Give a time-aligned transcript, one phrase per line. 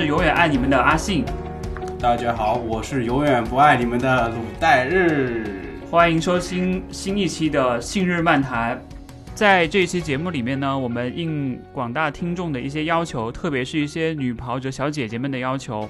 [0.00, 1.26] 是永远爱你们的阿信。
[2.00, 5.76] 大家好，我是永远不爱你们的鲁代日。
[5.90, 8.74] 欢迎收听新一期的《信日漫谈》。
[9.34, 15.86] 在这一期节目里面呢，我们应广大听众的一些要求，特别是一些女跑者小姐姐们的要求，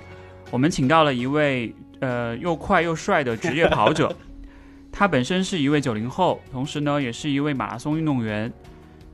[0.51, 4.13] 我们请到了一位呃又快又帅的职业跑者。
[4.91, 8.52] 他本身是一位九零后，同时呢也是一位马拉松运动员。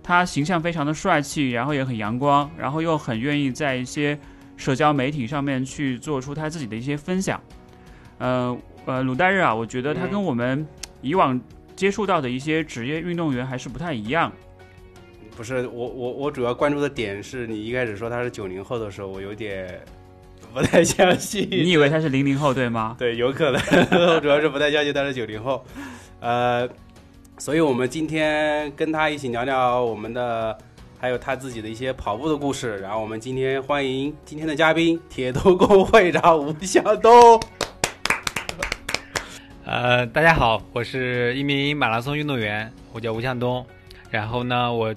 [0.03, 4.19] 他形象非常的帅气，然后也很阳光，然后又很愿意在一些
[4.57, 7.41] 社交媒体上面去做出他自己的一些分享。
[8.19, 8.57] 呃
[8.87, 10.67] 呃，鲁代日啊，我觉得他跟我们
[11.03, 11.39] 以往
[11.75, 14.33] 接触到的一些职业运动员还是不太一样。
[15.37, 19.81] 不是我我我主要关注的点是你一开始说他是九零后的时候，我有点
[20.55, 21.47] 不太相信。
[21.51, 22.97] 你以为他是零零后对吗？
[22.99, 23.61] 对，有可能，
[24.15, 25.65] 我主要是不太相信他是九零后。
[26.21, 26.69] 呃。
[27.39, 30.57] 所以，我们今天跟他一起聊聊我们的，
[31.07, 32.79] 还有他自己的一些跑步的故事。
[32.79, 37.41] 然后，我们今天欢迎今天的嘉宾——铁头功会长吴向东。
[39.65, 43.65] 呃，大家好，我是一名马拉松运动员，我叫吴向东。
[44.11, 44.93] 然后呢，我，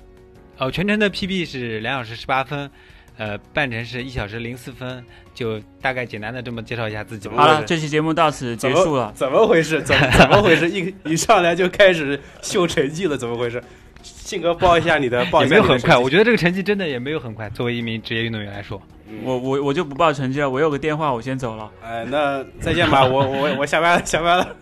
[0.57, 2.71] 呃，全程的 PB 是两小时十八分。
[3.19, 7.29] 呃，半程是一小时零四分，就大概简单的这么介绍一下自己。
[7.29, 9.11] 好了，这期节目到此结束了。
[9.13, 9.79] 怎么回事？
[9.83, 10.67] 怎么怎么回事？
[10.71, 13.15] 一一上来就开始秀成绩了？
[13.15, 13.61] 怎么回事？
[14.03, 15.97] 信哥报一下你的， 报也没有很快。
[15.97, 17.49] 我觉得这个成绩真的也没有很快。
[17.49, 18.81] 作为一名职业运动员来说，
[19.23, 20.49] 我我我就不报成绩了。
[20.49, 21.71] 我有个电话，我先走了。
[21.81, 23.05] 哎，那再见吧。
[23.05, 24.55] 我我我下班了，下班了。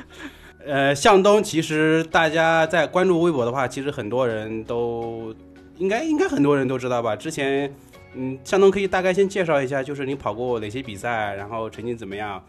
[0.66, 5.34] 呃，向东，其实大家在关注微博的话，其实很多人都
[5.76, 7.14] 应该应该很多人都知道吧？
[7.16, 7.72] 之前。
[8.16, 12.40] 嗯，向东可以大概先介绍一下，就是你跑过哪些比赛，然后成绩怎么样？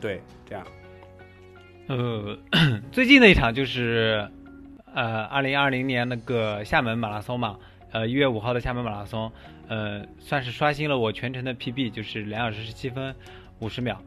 [0.00, 0.66] 对，这样。
[1.88, 2.38] 呃，
[2.90, 4.26] 最近的一场就是
[4.94, 7.58] 呃，二零二零年那个厦门马拉松嘛，
[7.92, 9.30] 呃，一月五号的厦门马拉松，
[9.68, 13.14] 呃，算是刷新了我全程的 PB，就是两小时十七分
[13.58, 14.00] 五十秒。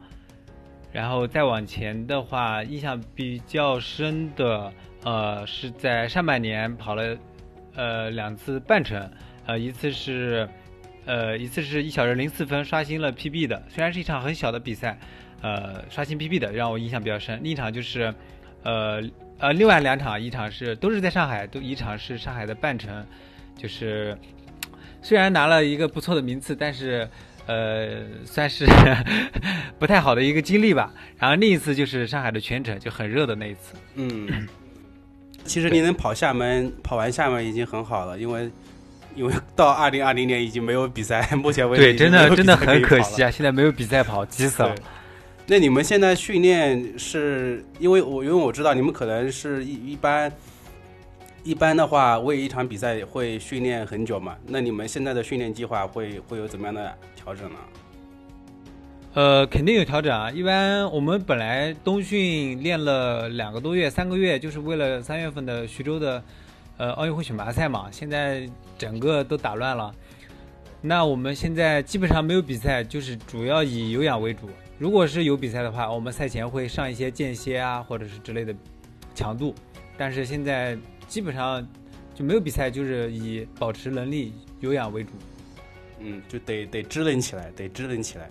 [0.90, 4.72] 然后再往前的话，印象比较深的，
[5.04, 7.16] 呃，是在上半年跑了
[7.76, 9.10] 呃两次半程，
[9.46, 10.48] 呃，一次是。
[11.06, 14.98] 呃，一次是一小时零四分刷新了 PB 的，虽然是一场很小的比赛，
[15.40, 17.40] 呃，刷新 PB 的让我印象比较深。
[17.42, 18.14] 另一场就是，
[18.68, 19.02] 呃
[19.38, 23.06] 呃，另外两场，一场是都是在上海，都一场是上海的半程，
[23.56, 24.16] 就是
[25.00, 27.08] 虽然拿了一个不错的名次，但是
[27.46, 28.66] 呃，算是
[29.78, 30.92] 不太好的一个经历吧。
[31.16, 33.74] 然后另一次就是上海的全程，就很热的那一次。
[33.94, 34.46] 嗯，
[35.44, 38.50] 其实你能跑厦门，跑完厦门已经很好了，因为。
[39.14, 43.28] 因为到二零二零年已经没有比赛，目前为止对，真的真的很可惜啊！
[43.28, 44.72] 现在没有比赛跑，急死了。
[45.50, 50.30] 那你们现在训练是因为我因为我知道你们可能是一一般
[51.42, 54.36] 一般的话，为一场比赛会训练很久嘛？
[54.46, 57.56] 那你们现在的训练计划会会有怎么样的调整呢？
[59.14, 60.30] 呃，肯定有调整啊！
[60.30, 66.22] 一般我们本来冬训练了两个多月、三个月，就是为了三月份的徐州的。
[66.76, 68.48] 呃，奥运会选拔赛嘛，现在
[68.78, 69.92] 整个都打乱了。
[70.80, 74.48] 那我们现在基本上没有比赛，就是主要以有氧为主。
[74.78, 78.54] 如果是有比赛的话，我们赛前会上一些间歇啊，或者是之类的
[79.14, 79.54] 强度。
[79.96, 80.78] 但是现在
[81.08, 81.66] 基本上
[82.14, 85.10] 就没有比赛，就是以保持能力、有氧为主。
[86.00, 88.30] 嗯，就得得支棱起来，得支棱起来。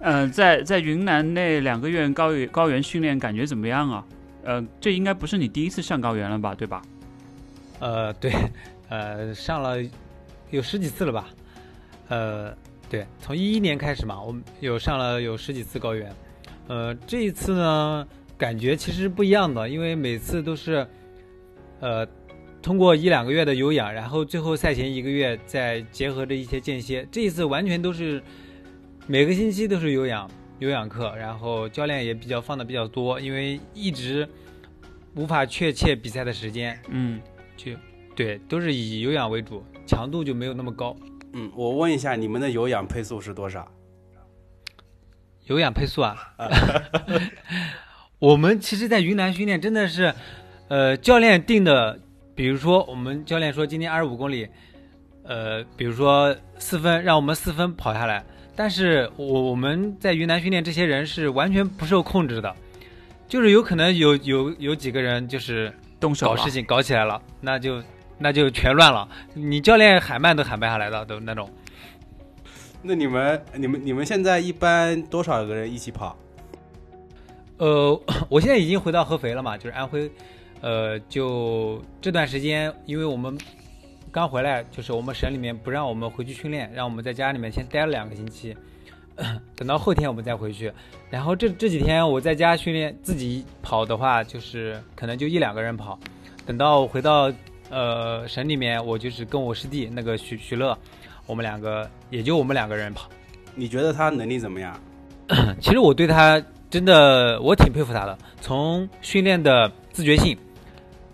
[0.00, 4.04] 嗯，在在云南那两个月高原高原训练感觉怎么样啊？
[4.44, 6.54] 呃，这应该不是你第一次上高原了吧？
[6.54, 6.82] 对吧？
[7.78, 8.32] 呃，对，
[8.90, 9.78] 呃，上了
[10.50, 11.28] 有十几次了吧？
[12.08, 12.54] 呃，
[12.92, 16.14] 对，从一一年开始嘛，我们有上了有十几次高原。
[16.68, 18.06] 呃，这一次呢，
[18.36, 20.86] 感觉其实不一样的，因为每次都是，
[21.80, 22.06] 呃，
[22.60, 27.08] 通过一两个月的有氧，然后最后赛前一个月再结合着一些间歇。
[27.10, 28.22] 这一次完全都是
[29.06, 34.28] 每个星期都是有氧有氧课，然后教练也比较放的比较多，因为一直
[35.14, 36.78] 无法确切比赛的时间。
[36.90, 37.18] 嗯。
[37.56, 37.72] 就
[38.14, 40.94] 对，都是以有氧为主，强度就没有那么高。
[41.32, 43.66] 嗯，我问一下，你们的有氧配速是多少？
[45.46, 46.16] 有氧配速啊？
[48.18, 50.14] 我们其实，在云南训练真的是，
[50.68, 51.98] 呃，教练定的，
[52.34, 54.48] 比如说我们教练说今天二十五公里，
[55.24, 58.24] 呃，比如说四分，让我们四分跑下来。
[58.54, 62.54] 但是我我们在云南训练，这些人是完全不受控制的，
[63.26, 65.72] 就是有可能有有有几个人就是。
[66.02, 67.80] 动手搞事情搞起来了，那就
[68.22, 69.08] 那就全乱了。
[69.34, 71.50] 你教练喊慢都喊不下来的，都那种。
[72.82, 76.16] 那你们你们你们现在一般多少个人一起跑？
[77.58, 80.10] 呃， 我现在已经回到合肥了嘛，就是安徽。
[80.60, 83.36] 呃，就这段时间，因为我们
[84.12, 88.56] 刚回来，就是我们省里面不让我们回去训练，让我们在家里面先待了两个星期，
[89.56, 90.72] 等到后天我们再回去。
[91.10, 95.98] 然后这这几天我在家训练，自己跑的话，就是可能就一两个人跑。
[96.46, 97.32] 等到回到
[97.72, 100.76] 呃省里面，我就是跟我师弟那个徐徐乐，
[101.26, 103.08] 我们两个也就我们两个人跑。
[103.54, 104.78] 你觉得他能力怎么样？
[105.60, 110.36] 其实我对他真的我挺佩服他的，从训练的自觉性，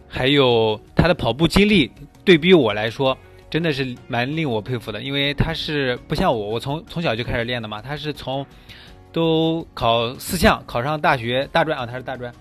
[0.09, 1.91] 还有他的跑步经历，
[2.25, 3.17] 对比我来说，
[3.49, 5.03] 真的是蛮令我佩服的。
[5.03, 8.45] 因为他是不像我，我从从小就开始练的嘛，他是从
[9.13, 12.33] 都考四项，考上大学大专啊，他是大专，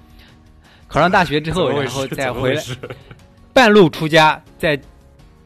[0.88, 2.64] 考上大学之后，然后再回来，
[3.58, 4.80] 半路出家，再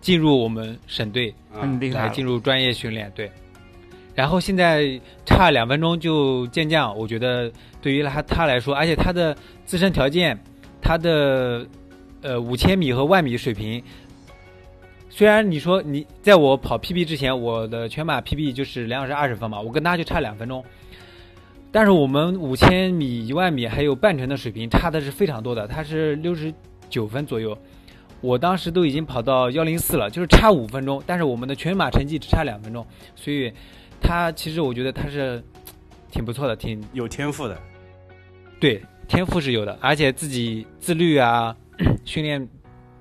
[0.02, 3.32] 进入我们省队，很厉害，进入专业训练，对。
[4.14, 7.50] 然后现在差两分钟就健将，我觉得
[7.82, 10.38] 对于他他来说，而且他的自身条件，
[10.82, 11.66] 他的
[12.22, 13.82] 呃五千米和万米水平，
[15.10, 20.62] 虽然你说你在我跑 PB 之前，我的全马 PB 就是两小时二十分嘛，我跟他就差两分钟，
[21.72, 26.54] 但是我们五千米、一万米还有半程的水平差的是非常多的，他是六十
[26.90, 27.58] 九分左右，
[28.22, 32.86] 我当时都已经跑到幺零四了，就是差五分钟，但是我们的全马成绩只差两分钟，
[33.16, 33.52] 所以。
[34.04, 35.44] 他其实我觉得他是
[36.10, 37.56] 挺不错的，挺有天赋的。
[38.60, 41.56] 对，天赋是有的，而且自己自律啊，
[42.04, 42.50] 训练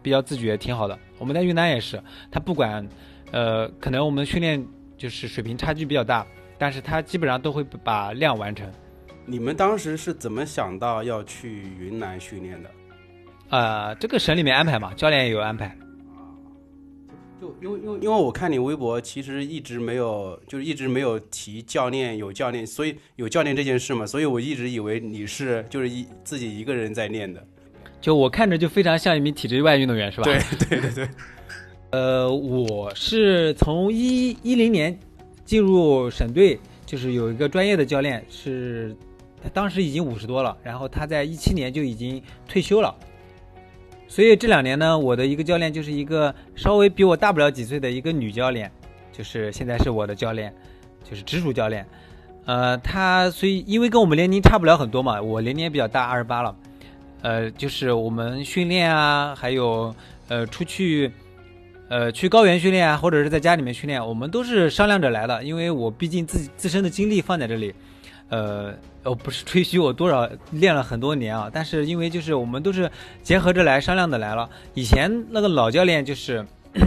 [0.03, 0.99] 比较自觉，挺好的。
[1.19, 1.99] 我们在云南也是，
[2.31, 2.87] 他不管
[3.31, 4.63] 呃，可能我们训练
[4.99, 6.27] 就是水平差距比较大，
[6.59, 8.71] 但是他基本上都会把量完成。
[9.25, 12.71] 你们当时是怎么想到要去云南训练的？
[13.51, 15.77] 啊，这个省里面安排嘛，教练也有安排。
[17.41, 27.45] 就因为因为因为我看你微博，其实一直没有，就是一直没有提教练有教练，所以有教练这件事嘛，所以我一直以为你是就是一自己一个人在练的。
[28.01, 30.25] 就我看着就非常像一名体制外运动员，是吧？
[30.25, 30.39] 对
[30.69, 31.09] 对对对。
[31.91, 34.97] 呃，我是从一一零年
[35.45, 36.57] 进入省队，
[36.87, 38.95] 就是有一个专业的教练，是
[39.43, 42.95] 他当时已经五十多了，然后他在一七年就已经退休了。
[44.11, 48.69] 所以这两年呢，我的一个教练就是一个稍微比我大不了几岁的一个女教练，
[49.13, 50.53] 就是现在是我的教练，
[51.09, 51.87] 就是直属教练。
[52.45, 56.57] 呃，她所以因为跟我们年龄差不了很多嘛，我年龄也比较大，二十八了。
[57.23, 59.95] 呃，就是我们训练啊，还有
[60.27, 61.13] 呃出去，
[61.89, 67.73] 呃去高原训练啊，或者是在家里面训练，我们都是商量着来的，因为我毕竟自己自身的精力放在这里，
[68.31, 68.75] 呃。
[69.03, 71.49] 我，不是吹嘘，我多少练了很多年啊！
[71.51, 72.91] 但是因为就是我们都是
[73.23, 74.47] 结合着来商量的来了。
[74.75, 76.45] 以前那个老教练就是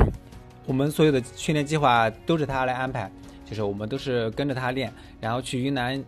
[0.68, 3.12] 我们所有的训练计划都是他来安排，
[3.50, 6.00] 就是我们都是跟着他练，然后去云南。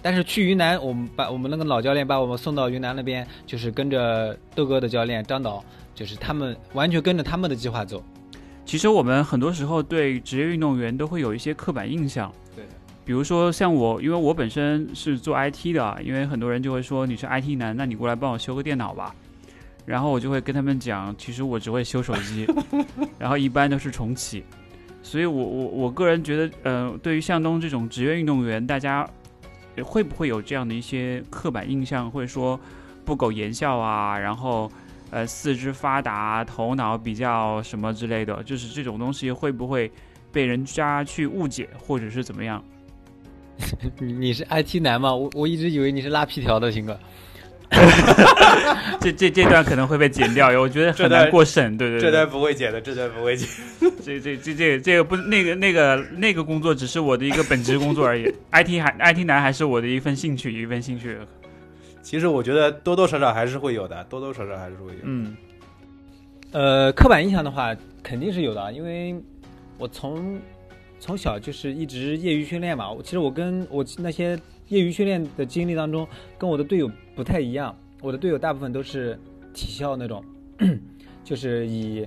[0.00, 5.62] 但是去云南，我们把我们那个老教练把我们送到云南那边，就是跟着豆哥的教练张导，
[5.94, 8.02] 就是他们完全跟着他们的计划走。
[8.64, 12.32] 其实我们很多时候对职业运动员都会有一些刻板印象。
[13.04, 13.06] 对。
[13.06, 19.14] 比如说像我，因为我本身是做 IT 的，因为很多人就会说你是 IT 男，那你过来帮我修个电脑吧。
[19.86, 22.46] 然后我就会跟他们讲，其实我只会修手机，
[23.18, 24.44] 然后一般都是重启。
[25.02, 29.08] 所以我我我个人觉得，呃，对于向东这种职业运动员，大家
[29.82, 32.60] 会不会有这样的一些刻板印象，或者说
[33.04, 34.70] 不苟言笑啊，然后
[35.10, 39.90] 呃四肢发达，头脑比较什么之类的，就是这种东西会不会
[40.30, 42.62] 被人家去误解，或者是怎么样？
[43.98, 45.14] 你是 IT 男吗？
[45.14, 46.98] 我我一直以为你是拉皮条的，鑫哥。
[49.00, 51.76] 这这这段可能会被剪掉，我觉得很难过审。
[51.78, 53.48] 对对，这段不会剪的，这段不会剪。
[54.04, 58.24] 这这这这这个不那个那个那个工作，只是我的一个本职工作而已。
[58.50, 61.16] IT 还 IT 男还是我的一份兴趣，一份兴趣。
[62.02, 64.98] 其实我觉得多多少少还是会有的，多多少少还是会有。
[65.04, 65.36] 嗯。
[66.50, 69.14] 呃，刻板印象的话，肯定是有的，因为
[69.78, 70.40] 我从。
[71.00, 74.38] 从小就是一直业余训练嘛，其实我跟我那些
[74.68, 76.06] 业余训练的经历当中，
[76.38, 77.74] 跟我的队友不太一样。
[78.02, 79.18] 我的队友大部分都是
[79.54, 80.22] 体校那种，
[81.24, 82.06] 就是以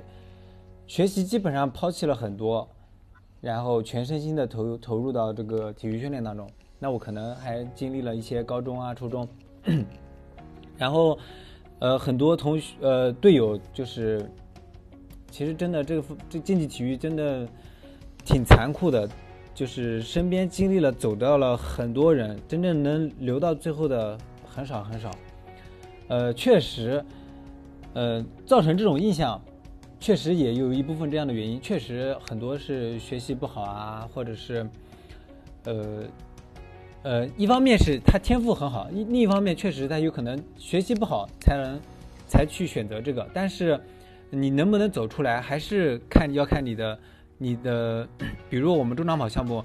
[0.85, 2.69] 学习基本上抛弃了很多，
[3.41, 6.47] 然后全身心的投投入到这个体育训练当中。
[6.77, 9.27] 那我可能还经历了一些高中啊、初中，
[10.77, 11.17] 然后
[11.79, 14.23] 呃很多同学呃队友就是，
[15.31, 17.47] 其实真的这个这竞技体育真的。
[18.25, 19.07] 挺残酷的，
[19.53, 25.11] 就是身边经历了走掉了很多人，真正能留到最后的很少很少。
[26.07, 27.03] 呃，确实，
[27.93, 29.41] 呃，造成这种印象，
[29.99, 31.59] 确实也有一部分这样的原因。
[31.61, 34.67] 确实很多是学习不好啊，或者是，
[35.63, 36.03] 呃，
[37.03, 41.79] 呃，一方面是他天赋很好，另另一方面确实他有可能学习不好才能
[42.27, 43.27] 才去选择这个。
[43.33, 43.79] 但是，
[44.29, 46.99] 你能不能走出来，还是看要看你的
[47.43, 48.07] 你的，
[48.49, 49.61] 比如我们中长跑项目，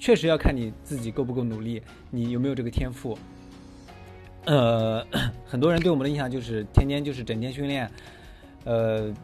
[0.00, 3.16] 确实要看你自己够不够努力，你有没有这个天赋。
[4.46, 5.06] 呃，
[5.46, 7.88] 很多人对我们的印象就是天天就是整天训练，
[8.64, 9.14] 呃，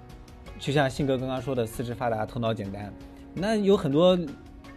[0.60, 2.92] 就像信哥刚刚说的，四肢发达，头脑简单。
[3.34, 4.16] 那有很多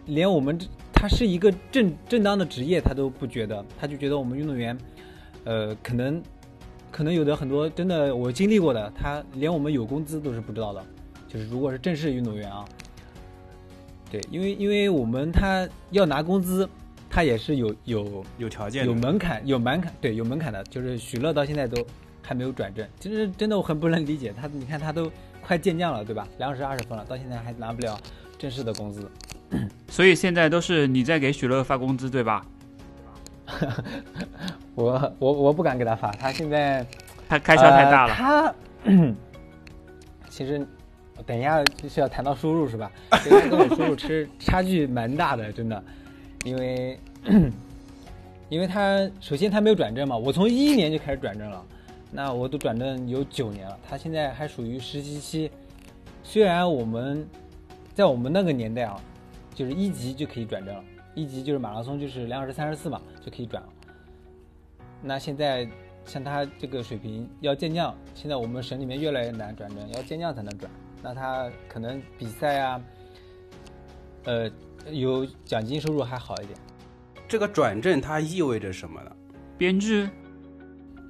[0.06, 4.76] 连我们这他是一个正正当的职业，他都不觉得，他就觉得我们运动员，
[5.44, 6.20] 呃，可能
[6.90, 10.84] 可能有的很多真的我经历过的，他连我们有工资都是不知道的。
[11.28, 12.64] 就是如果是正式运动员啊，
[14.10, 16.68] 对，因为因为我们他要拿工资。
[17.12, 20.62] 他也是有有有条件、有门槛、有门槛，对，有门槛的。
[20.70, 21.84] 就是许乐到现在都
[22.22, 24.46] 还没有转正，其实真的我很不能理解他。
[24.46, 25.10] 你看他都
[25.44, 26.28] 快健将了，对吧？
[26.38, 27.98] 两小时二十分了，到现在还拿不了
[28.38, 29.10] 正式的工资。
[29.88, 32.46] 所以现在都是你在给许乐发工资，对吧？
[34.76, 36.86] 我我我不敢给他发，他现在
[37.28, 38.14] 他开销太大了。
[38.14, 38.54] 他
[40.30, 40.64] 其实
[41.26, 42.90] 等一下是要谈到收入是吧？
[43.24, 45.82] 跟我收入其实差距蛮大的，真的。
[46.44, 46.98] 因为，
[48.48, 51.64] 因为他首先他没有转正嘛，我从一一年就开始转正了，
[52.10, 55.50] 那我都转正有九年了，他现在还属于实习期。
[56.22, 57.26] 虽然我们
[57.94, 58.98] 在我们那个年代啊，
[59.54, 60.82] 就是一级就可以转正了，
[61.14, 63.68] 一级就是马拉松就是两小时三十四嘛就可以转了。
[65.02, 65.68] 那现在
[66.06, 70.70] 像他这个水平要健将，现在我们省里面越来越难转正，要健将才能转。
[71.02, 72.82] 那他可能比赛啊，
[74.24, 74.50] 呃。
[74.90, 76.58] 有奖金收入还好一点，
[77.28, 79.12] 这个转正它意味着什么呢？
[79.58, 80.08] 编制，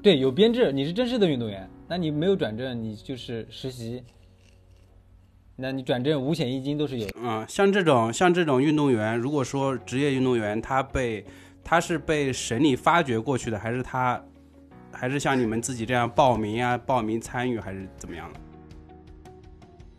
[0.03, 0.73] 对，有编制。
[0.73, 4.03] 你是正式的运动员，那你没有转正，你就是实习。
[5.55, 7.09] 那你转正五险一金都是有。
[7.15, 11.25] 嗯，像这种像这种运动员，如果说职业运动员他被
[11.63, 14.21] 他是被省里发掘过去的，还是他
[14.91, 18.41] 还是像你们自己这样报名啊、报名参与，还是怎么样的？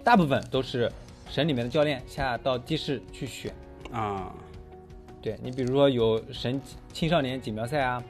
[0.03, 0.91] 大部分都是
[1.29, 3.53] 省里面的教练下到地市去选。
[3.91, 4.33] 啊，
[5.21, 6.59] 对你比如说有省
[6.93, 8.03] 青少年锦标赛啊，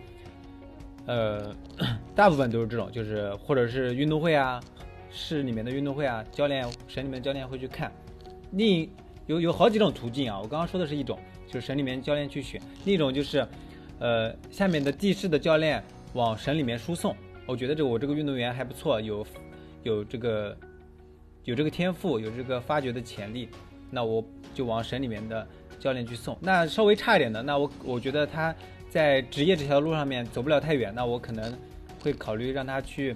[1.07, 1.55] 呃，
[2.15, 4.59] 大部分都是这种，就是或者是运动会啊，
[5.09, 7.91] 市里面的运动会啊，教练省里面教练会去看。
[8.51, 8.89] 另
[9.27, 11.17] 有有好几种途径啊，我刚刚说的是一种，
[11.47, 13.47] 就是省里面教练去选；另一种就是，
[13.99, 15.83] 呃，下面的地市的教练
[16.13, 17.15] 往省里面输送。
[17.47, 19.25] 我觉得这我这个运动员还不错，有
[19.83, 20.55] 有这个
[21.43, 23.49] 有这个天赋，有这个发掘的潜力，
[23.89, 25.47] 那我就往省里面的。
[25.79, 28.53] 教练去送，那稍微差一点的，那我我觉得他
[28.87, 31.51] 在职业这条路上面走不了太远，那我可能
[32.03, 33.15] 会考虑让他去，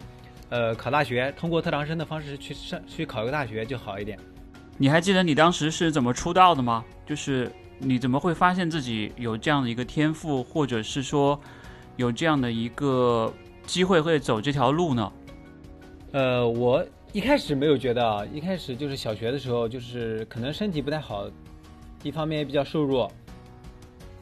[0.49, 4.17] 呃，考大学，通过特长生的方式去上去考一个大学就好一点。
[4.79, 6.83] 你还记得你当时是怎么出道的吗？
[7.05, 11.39] 就是你怎么会发现自己有这样的一个天赋，或者是说
[11.97, 13.31] 有这样的一个
[13.67, 15.13] 机会会走这条路呢？
[16.13, 16.83] 呃，我
[17.15, 21.25] 一开始没有觉得啊，一开始就是小学的时候，就是可能身体不太好。
[22.03, 23.09] 一方面也比较瘦弱，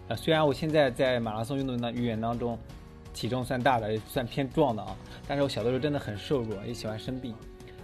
[0.08, 2.56] 啊，虽然我现在在马拉松运动的员当中，
[3.12, 4.96] 体重算大的，也算偏壮的啊，
[5.28, 7.34] 但是我小的时候真的很瘦弱，也喜欢生病，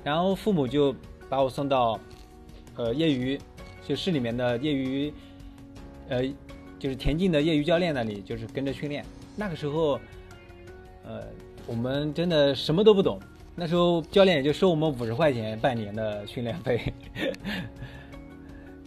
[0.04, 0.96] 然后父母就
[1.28, 2.00] 把我送到，
[2.76, 3.36] 呃，业余，
[3.88, 5.12] 就市里面的业余，
[6.10, 6.22] 呃，
[6.78, 9.04] 就是田径的业余教练那里，就是跟着训练。
[9.36, 10.00] 那个时候，
[11.04, 11.24] 呃，
[11.66, 13.20] 我们真的什么都不懂，
[13.60, 16.94] 那时候教练也就收我们五十块钱半年的训练费。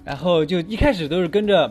[0.02, 1.71] 然后就一开始都是跟着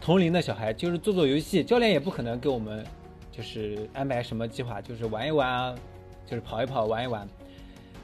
[0.00, 2.84] 同龄的小孩，就是做做游戏，教练也不可能给我们
[3.30, 5.74] 就是安排什么计划，就是玩一玩啊，
[6.26, 7.26] 就是跑一跑，玩一玩。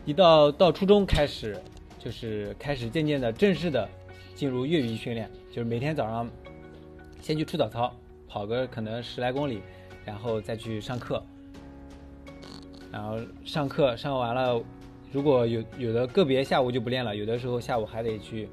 [0.05, 1.61] 一到到初中开始，
[1.99, 3.88] 就是开始渐渐的正式的
[4.37, 6.31] 进入业余训练，就是每天早上
[7.21, 7.93] 先去出早操，
[8.29, 9.61] 跑个可能十来公里，
[10.05, 11.21] 然后再去上课。
[12.93, 14.62] 然后上课上完了，
[15.12, 18.49] 如果有有的个别下午就不练了，有的时候下午还得去。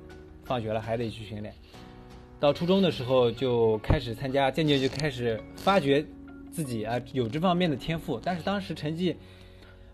[0.46, 1.56] 放学了还得去训练，
[2.38, 6.06] 到初中的时候就开始参加，渐渐就开始发掘
[6.52, 9.16] 自己啊有这方面的天赋，但是当时成绩，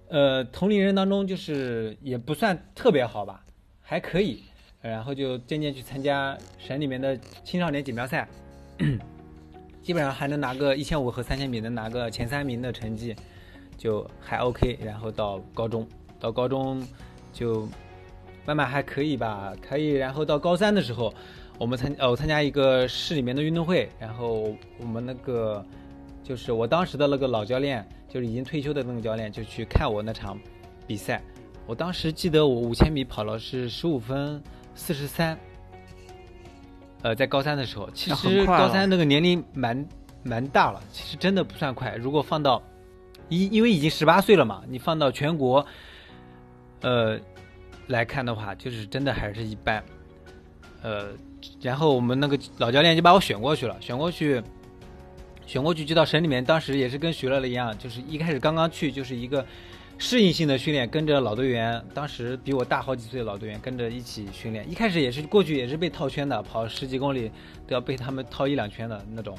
[0.07, 3.45] 呃同龄人当中就是也不算特别好吧，
[3.79, 4.43] 还可以，
[4.81, 8.27] 然后就渐渐去参加省里面的青少年锦标赛，
[9.83, 13.15] 基本上还能拿个一千五和三千米能拿个前三名的成绩，
[13.79, 15.87] 就还 OK，然后到高中，
[16.19, 16.85] 到高中
[17.33, 17.67] 就。
[18.45, 19.89] 慢慢还可以吧，可以。
[19.91, 21.13] 然后到高三的时候，
[21.59, 25.63] 我们参呃我参加一个市里面的运动会，然后我们那个
[26.23, 30.39] 就是我当时的那个老教练，就是已经退休的那个教练，就去看我那场
[30.87, 31.21] 比赛。
[31.67, 34.41] 我当时记得我五千米跑了是十五分
[34.73, 35.37] 四十三，
[37.03, 39.85] 呃，在高三的时候，其实高三那个年龄蛮
[40.23, 41.95] 蛮大了，其实真的不算快。
[41.97, 42.59] 如果放到
[43.29, 45.65] 因，因为已经十八岁了嘛，你放到全国，
[46.81, 47.19] 呃。
[47.87, 49.83] 来看的话，就是真的还是一般。
[50.83, 51.07] 呃，
[51.59, 54.39] 然后我们那个老教练就把我选过去了，选过去，
[55.47, 59.43] 选过去就到省里面，当时也是跟徐乐乐一样，就是一开始刚刚去就是一个
[59.97, 64.69] 适应性的训练，跟着老队员，当时比我大好几岁的老队员跟着一起训练。
[64.69, 67.31] 一开始也是过去也是被套圈的，跑十几公里
[67.65, 69.35] 都要被他们套一两圈的那种。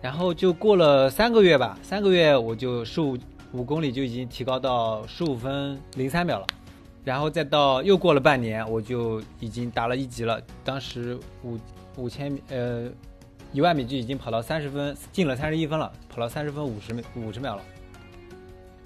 [0.00, 3.18] 然后就过了三个月吧，三个月我就十五
[3.52, 6.46] 五公里就已经提高到十五分零三秒了。
[7.04, 10.40] 然后再到又过了半年，我就已经达了一级了。
[10.62, 11.58] 当时五
[11.96, 12.88] 五千米呃
[13.52, 17.62] 一万米就已经跑到三十分，进了三十一分了，跑到三十分五十秒五十秒了。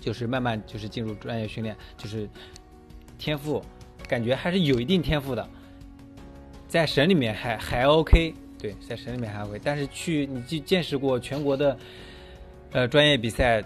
[0.01, 2.29] 就是慢慢就是进入专业训练，就是
[3.19, 3.63] 天赋，
[4.09, 5.47] 感觉还是有一定天赋的。
[6.69, 11.77] 在省里面还还 OK，对，在省里面还会但是去你去见识过全国的
[12.71, 13.61] 呃专业比赛，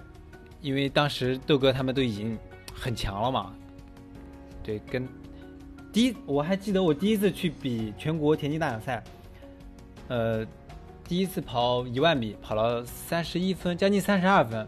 [0.62, 2.34] 因为当时豆哥他们都已经
[2.72, 3.54] 很强了嘛。
[4.64, 5.06] 对，跟
[5.92, 9.04] 第一我还记得我第一次去比全国田径大奖赛，
[10.08, 10.46] 呃，
[11.04, 14.66] 第一次跑一万米，跑了三十一分，将近三十二分。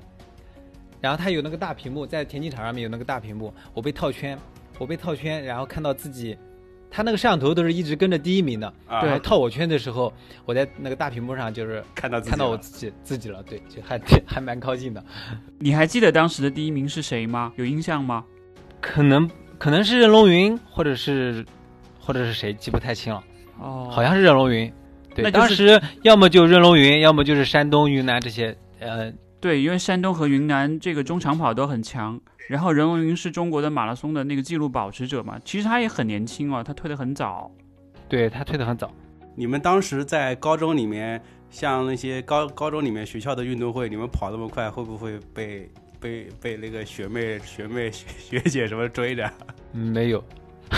[1.00, 4.38] 然后他有那个大屏幕，在田径场上面有那个大屏幕，我被套圈，
[4.78, 6.36] 我被套圈，然后看到自己，
[6.90, 10.12] 他那个摄像头都是一直跟着第一名的，啊然后套我圈的时候，
[10.44, 15.04] 我在那个大屏幕上就是看到自己看到我自己自己了，对，就还 还蛮高兴的。
[15.58, 17.52] 你还记得当时的第一名是谁吗？
[17.56, 18.24] 有印象吗？
[18.80, 21.44] 可能可能是任龙云，或者是
[21.98, 23.22] 或者是谁，记不太清了。
[23.60, 24.72] 哦，好像是任龙云。
[25.14, 28.56] 对，那就是当时要么就任龙云，要么就是山东、云南这些。
[28.80, 37.50] 呃，对，因为山东和云南这个中长跑都很强，然后任文云是中国的马拉松的那个纪录保持者嘛，其实他也很年轻哦，他退得很早。
[38.08, 38.90] 对他退得很早。
[39.36, 45.70] 你们当时在高中里面，像那些高高中里面学校的运动会，你们跑那么快，会不会被
[46.00, 49.30] 被被那个学妹学妹学学姐什么追着？
[49.74, 50.24] 嗯没有，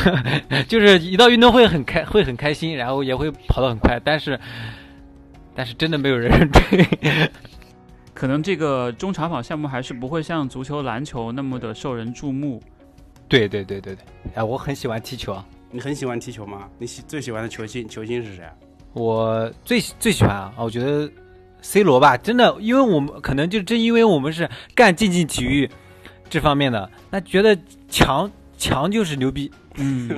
[0.68, 4.38] 就是一到运动会很开，会很开心，然后也会跑得很快，但是
[5.54, 6.84] 但是真的没有人 追。
[8.20, 12.62] 可能这个中长跑项目还是不会像足球、篮球那么的受人注目。
[13.26, 14.04] 对对对对对，
[14.34, 15.42] 哎，我很喜欢踢球啊。
[15.70, 16.68] 你很喜欢踢球吗？
[16.76, 18.52] 你喜最喜欢的球星球星是谁啊？
[18.92, 21.10] 我最最喜欢啊，我觉得
[21.62, 25.66] C 罗吧，真的，因为我们可能就正因为我们是干竞技体育
[26.28, 29.50] 这方面的，那觉得强强就是牛逼。
[29.76, 30.10] 嗯，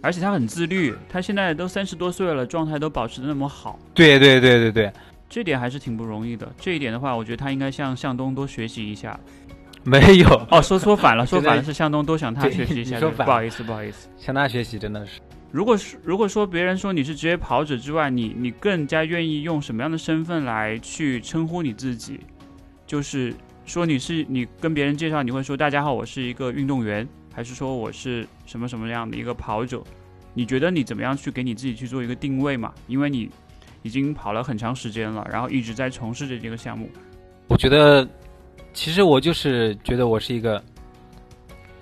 [0.00, 4.92] 而且他很自律，他现在都三十多岁了，状态都保持的那么好，对对对对对，
[5.28, 6.50] 这点还是挺不容易的。
[6.58, 9.18] 这一点的话，我觉得他应该向向东多学习一下。
[9.82, 12.98] 没有哦，说说反了，说反了， 是向东多向他 学习一下。
[13.00, 14.08] 不好意思，不好意思。
[14.16, 15.20] 向他学习，真的是。
[15.50, 22.20] 如果是如果说别人说你是职业跑者之外，你你更加愿意用什么样的身份来去称呼你自己？
[22.86, 23.34] 就是
[23.66, 29.82] 说你是你跟别人介绍，你会说大家好，我是一个运动员，还是说我是什么什么样的一个跑者？
[30.32, 32.72] 你觉得你怎么样去给你自己去做一个定位嘛？
[32.88, 33.30] 因为你
[33.84, 36.88] 已经跑了很长时间了，然后一直在从事着这个项目。
[37.48, 38.08] 我觉得，
[38.72, 40.60] 其实我就是觉得我是一个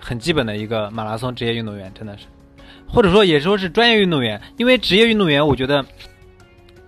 [0.00, 2.26] 很基本的一个马拉松职业运动员，真的是，
[2.88, 5.82] 或者说也说是专业运动员，因为职业运动员我觉得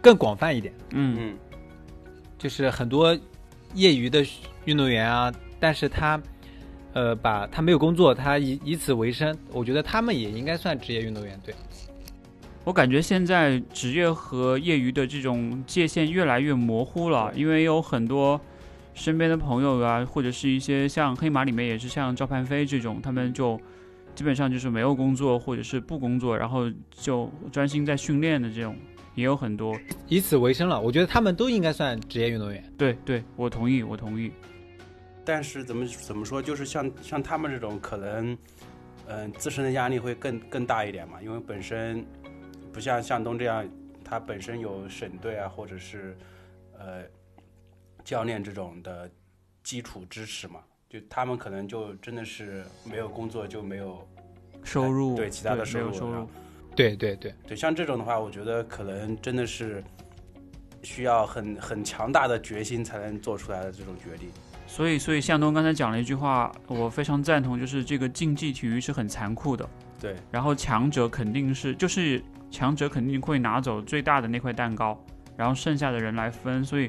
[0.02, 1.36] 更广泛一点，嗯嗯，
[2.36, 3.16] 就是很多
[3.74, 4.26] 业余的
[4.64, 6.20] 运动员啊，但是他
[6.92, 11.54] 呃把他没有工作，他以以此为生，我觉得他们也应该算职业运动员，对。
[12.64, 18.40] 我感觉现在职业和业余的这种界限越来越模糊了，因为有很多
[18.94, 23.60] 身边的朋友啊，或者是一些像黑马里面也是像赵盼飞这种，他们就
[24.14, 28.74] 基本上就是没有工作或者是不工作，然后就专心在训练的这种
[29.14, 29.78] 也有很多。
[30.08, 32.64] 以此为生了，我觉得他们都应该算职业运动员。
[32.78, 34.32] 对对，我同意，我同意。
[35.22, 38.38] 但是怎么怎么说，就是像像他们这种可能，
[39.06, 42.04] 嗯、自身的压力会更更大一点嘛，因为本身
[42.74, 43.64] 不像向东这样，
[44.04, 46.16] 他本身有省队啊，或者是
[46.76, 47.04] 呃
[48.04, 49.08] 教练这种的
[49.62, 50.58] 基础支持嘛，
[50.90, 54.04] 就他们可能就真的是没有工作就没有
[54.64, 56.28] 收入对其他的没收入收入，
[56.74, 59.82] 对对对，对，像这种的话，我觉得可能真的是
[60.82, 64.28] 需要很很强大的决心才能做出来的这种决定。
[64.66, 69.68] 所以所以向东刚才讲了一句话，我非常赞同，就是这个竞技体育是很残酷的。
[70.00, 72.20] 对，然后强者肯定是就是
[72.54, 74.96] 强者肯定会拿走最大的那块蛋糕，
[75.36, 76.64] 然后剩下的人来分。
[76.64, 76.88] 所以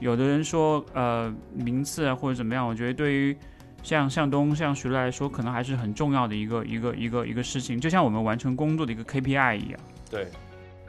[0.00, 3.36] 有的人说呃名次啊或者怎么样，我觉得对于
[3.82, 9.80] 像向东像徐乐来说，可能还是很重要的一个一个一个一个事情，就像我们完成工作的一个 KPI 一样。
[10.10, 10.26] 对，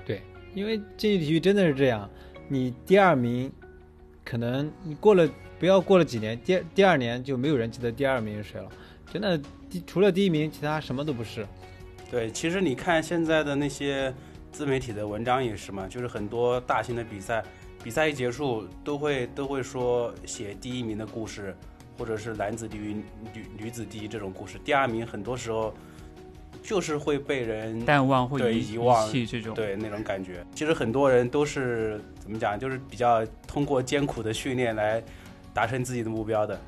[0.05, 0.21] 对
[0.55, 2.09] 因为竞技体育真的是这样，
[2.47, 3.51] 你第二名，
[4.25, 8.69] 可能你过了不要过了几年，第第二年就没有人记得第二名是谁了。
[9.13, 9.39] 真的
[9.85, 11.45] 除了第一名，其他什么都不是。
[12.09, 14.13] 对，其实你看现在的那些
[14.51, 17.43] 自媒体的文章也是嘛，就是很多大型的比赛，
[17.83, 21.55] 比赛一结束都会都会说写第一名的故事，
[21.97, 22.93] 或者是男子第一、
[23.33, 25.73] 女女子第一这种故事，第二名很多时候
[26.63, 29.53] 就是会被人淡忘或对遗遗忘这种。
[29.53, 30.45] 对那种感觉。
[30.55, 35.03] 其实很多人都是怎么讲，就是比较通过艰苦的训练来
[35.53, 36.59] 达成自己的目标的。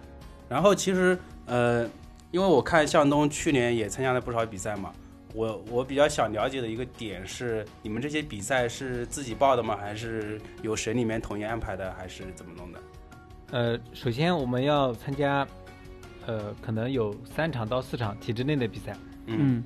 [0.49, 1.89] 然后其实呃，
[2.31, 4.91] 因为我看向东去年也参加了不少比赛嘛，
[5.33, 9.77] 我我比较想了解的一个点是，你们这些比赛是自己报的吗？
[9.77, 12.79] 还是由省里面统一安排的，还是怎么弄的？
[13.51, 15.47] 呃，首先我们要参加，
[16.25, 18.95] 呃，可能有三场到四场体制内的比赛，
[19.27, 19.63] 嗯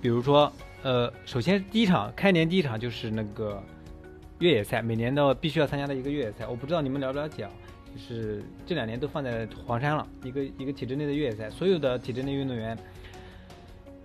[0.00, 0.52] 比如说，
[0.82, 3.62] 呃，首先第一场开年第一场就是那个
[4.38, 6.46] 越野赛，每年的必须要参加的一个越野赛。
[6.46, 7.50] 我不知道你们了不了解啊？
[7.94, 12.76] 就是这两年都放在黄山了，一个一个体制内的越野赛，所有的体制内运动员，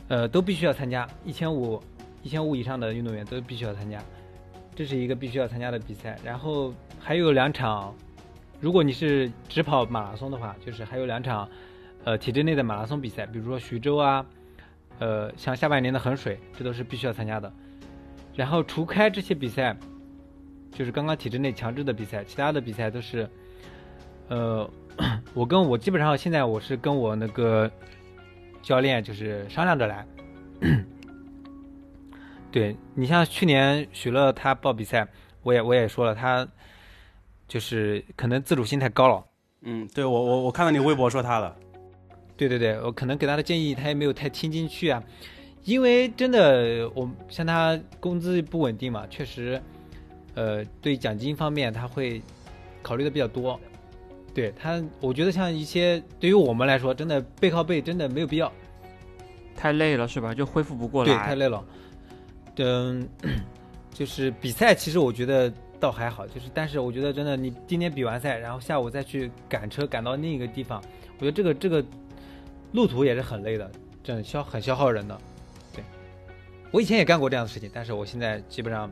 [0.09, 1.81] 呃，都必须要参加，一千五
[2.21, 4.03] 一千五以上的运动员都必须要参加，
[4.75, 6.17] 这是一个必须要参加的比赛。
[6.23, 7.95] 然后还有两场，
[8.59, 11.47] 如果你是只跑马拉松的话，就是还有两场，
[12.03, 14.25] 呃，体制内的马拉松比赛，比如说徐州啊，
[14.97, 17.51] 呃，像下半年的衡水，这都是必须要参加的。
[18.35, 19.77] 然后除开这些比赛，
[20.71, 23.29] 就是刚刚体制内强制的比赛，其他的比赛都是，
[24.29, 24.69] 呃，
[25.33, 27.69] 我跟我基本上现在我是跟我那个
[28.61, 30.05] 教练就是商量着来。
[32.51, 35.07] 对你像去年许乐他报比赛，
[35.43, 36.47] 我也我也说了，他
[37.47, 39.23] 就是可能自主性太高了。
[39.61, 41.55] 嗯，对我我我看到你微博说他了，
[42.35, 45.03] 对对对，我可能给他的建议他也没有太听进去啊，
[45.63, 49.61] 因为真的我像他工资不稳定嘛，确实，
[50.33, 52.21] 呃，对奖金方面他会
[52.81, 53.59] 考虑的比较多。
[54.39, 58.51] 对他，我觉得像一些对于我们来说，真的背靠背真的没有必要，
[59.55, 60.33] 太累了是吧？
[60.33, 61.25] 就恢复不过来对，来。
[61.25, 61.65] 太累了。
[62.57, 63.07] 嗯，
[63.93, 70.81] 就是比赛，其实我觉得倒还好，就是但是我觉得真的，你今天比完赛，然后下午再去赶车赶到另一个地方，
[71.17, 71.83] 我觉得这个这个
[72.71, 73.69] 路途也是很累的，
[74.03, 75.17] 真的消很消耗人的。
[75.73, 75.83] 对，
[76.71, 78.89] 我以前也干过这样的事情，但是我现在基本上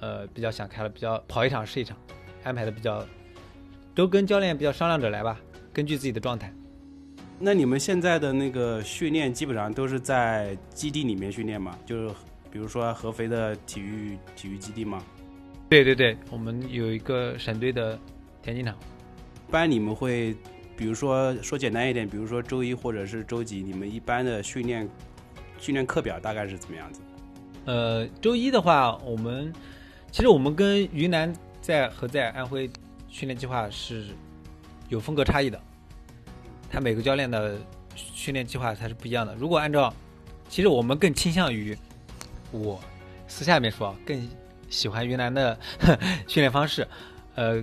[0.00, 1.96] 呃比较想开了，比较跑一场是一场，
[2.44, 3.06] 安排的比较
[3.94, 5.38] 都跟教练比较商量着来吧，
[5.72, 6.52] 根据自己的状态。
[7.38, 11.76] 那你们现在的那个训练基本上都是在基地里面训练吗？
[11.84, 12.14] 就是
[12.50, 15.02] 比如说合肥的体育体育基地吗？
[15.68, 17.98] 对对对，我们有一个省队的
[18.42, 18.74] 田径场。
[19.48, 20.36] 一般你们会，
[20.76, 24.88] 比如说说简单一点，比如说周一或者是周几，你们一般的训练
[25.58, 27.00] 训练课表大概是怎么样子？
[27.64, 29.52] 呃，周一的话，我们
[30.10, 32.70] 其实我们跟云南在和在安徽
[33.12, 34.06] 训练计划是
[34.88, 35.60] 有风格差异的，
[36.70, 37.58] 他每个教练的
[37.94, 39.34] 训练计划它是不一样的。
[39.36, 39.92] 如果按照，
[40.48, 41.76] 其实我们更倾向于
[42.50, 42.80] 我
[43.28, 44.28] 私下面说，更
[44.70, 45.56] 喜欢云南的
[46.26, 46.88] 训练方式。
[47.34, 47.62] 呃，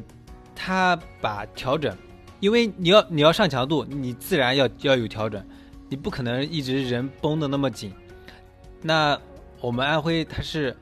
[0.56, 1.98] 他把调整，
[2.40, 5.44] 因为你要你要上强度，你自然要要有调整，
[5.90, 7.92] 你不可能一直人绷得那么紧。
[8.84, 9.20] 那
[9.60, 10.78] 我们安徽它是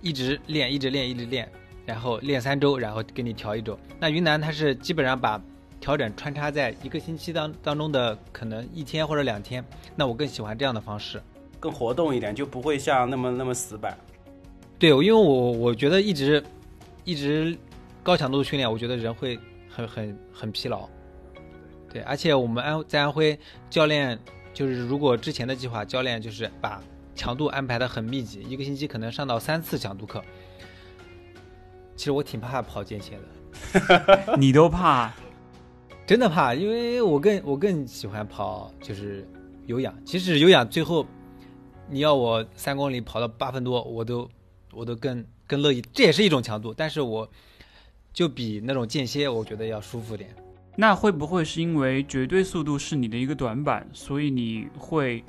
[0.00, 1.50] 一直练，一直练，一直练，
[1.86, 3.78] 然后练三周，然后给你调一周。
[3.98, 5.40] 那云南它是基本上把
[5.80, 9.64] 调整穿插在一个星期当当中的可能一天或者两天。
[9.94, 11.22] 那我更喜欢这样的方式。
[11.60, 13.96] 更活动一点，就不会像那么那么死板。
[14.78, 16.42] 对，因为我我觉得一直
[17.04, 17.56] 一直
[18.02, 20.88] 高强度训练，我觉得人会很很很疲劳。
[21.90, 23.38] 对，而且我们安在安徽
[23.70, 24.18] 教练
[24.52, 26.82] 就是如果之前的计划，教练就是把
[27.14, 30.22] 强度安排的很密集，一个星期可能上到三次强度课。
[31.96, 35.12] 其实我挺怕跑间歇的， 你都怕？
[36.06, 39.26] 真的怕，因为我更我更喜欢跑就是
[39.66, 39.94] 有氧。
[40.04, 41.06] 其实有氧最后
[41.88, 44.28] 你要我三公里跑到八分多，我都
[44.72, 47.26] 我都更更乐意，这也是一种强度，但是我
[48.12, 50.34] 就比那种间歇我觉得要舒服点。
[50.76, 55.24] 那会不会是因为绝对速度是你的一个短板，所以你会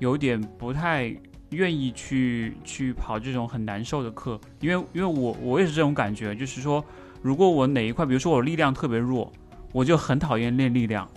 [0.00, 1.14] 有点不太
[1.50, 4.38] 愿意去去跑这种很难受的课？
[4.60, 6.84] 因为因为我我也是这种感觉，就是说，
[7.22, 9.32] 如果我哪一块，比如说我力量特别弱，
[9.72, 11.08] 我就很讨厌练力量，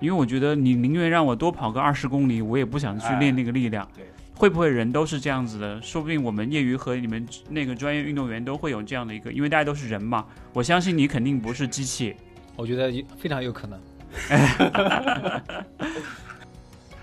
[0.00, 3.88] 因为我觉得你宁愿让我多跑个二十公里，我也不想去练那个力量。
[3.94, 5.80] 对，会不会人都是这样子的？
[5.80, 10.26] 说不定我们业余和你们那个专业运动员都会有这样的一个，因为大家都是人嘛。
[10.52, 12.16] 我相信你肯定不是机器。
[12.56, 13.80] 我觉得有非常有可能。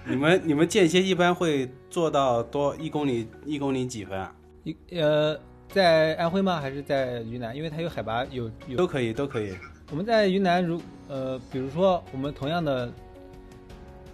[0.08, 4.36] 你们你们间歇一般会做到多一公里一公里几分啊？
[4.64, 6.62] 一呃，在安徽吗？
[6.62, 7.56] 还是在云南？
[7.56, 9.56] 因为它有海拔，有有都可以都可以。
[9.90, 12.94] 我们在云南如呃，比如说我们同样的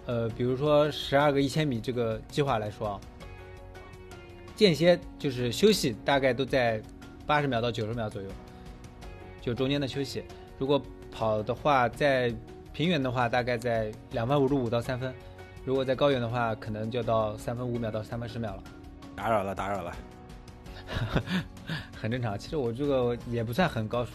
[0.06, 3.00] 呃，比如说十二个一千米这个计划来说啊，
[4.56, 6.80] 间歇就是休息大概都在
[7.26, 8.28] 八十秒到九十秒左右，
[9.42, 10.24] 就中间的休息。
[10.58, 12.32] 如果跑的话，在
[12.72, 15.12] 平原的话，大概在两分五十五到三分；
[15.64, 18.62] 如果在高原的话，可能就到三分五秒到三分十秒了。
[19.14, 19.92] 打扰了，打扰了。
[21.96, 24.06] 很正常，其实我这个也不算很高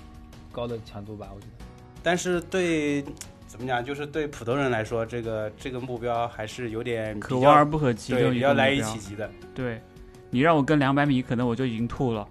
[0.52, 1.66] 高的强度吧，我觉得。
[2.04, 3.02] 但是对
[3.48, 9.30] 怎么讲，就是对普通人来说，这个这个目标还是有点可望而不可及的对，一个目比较难以企及的。
[9.56, 9.82] 对，
[10.30, 12.28] 你让我跟两百米，可能我就已经吐了。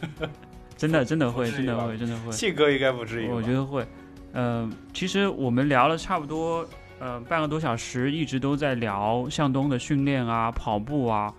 [0.78, 2.32] 真的，真的会，真的会，真的会。
[2.32, 3.86] 信哥应该不至于，我觉得会。
[4.32, 6.66] 嗯、其实我们聊了差不多
[7.00, 11.34] 呃半个多小时，一直都在聊向东的训练啊、跑步啊。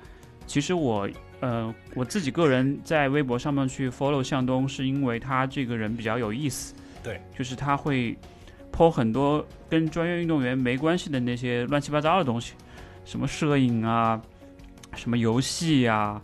[0.46, 1.08] 其实我
[1.40, 6.74] 呃我自己个人在微博上面去 follow 向东，是因为他这个人比较有意思。
[7.02, 8.18] 对，就是他会
[8.72, 12.54] po 很多跟专业运动员没关系的那些乱七八糟的东西，
[13.06, 14.22] 什么摄影啊，
[14.96, 16.22] 什么游戏呀、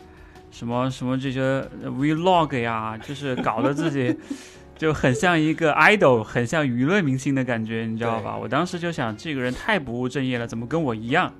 [0.51, 1.41] 什么什么这些
[1.83, 4.15] 呃 vlog 呀，就是搞得自己
[4.77, 8.37] 就很像一个 idol，很像娱乐明星的感觉，你知道吧？
[8.37, 11.33] 我当时就想，这个人太不务正业了，怎么跟我一样？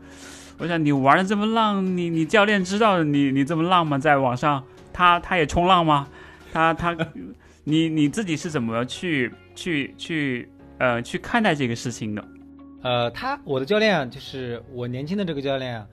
[0.58, 3.98] 我想你玩的这么浪，你你教练知道你你这么浪吗？
[3.98, 6.08] 在网上，他他也冲浪吗？
[6.52, 6.98] 他他，
[7.64, 12.26] 你你自己是怎么去去去呃去看待这个事情的？
[12.82, 15.88] 呃，他我的教练啊就是我年轻的这个教练啊，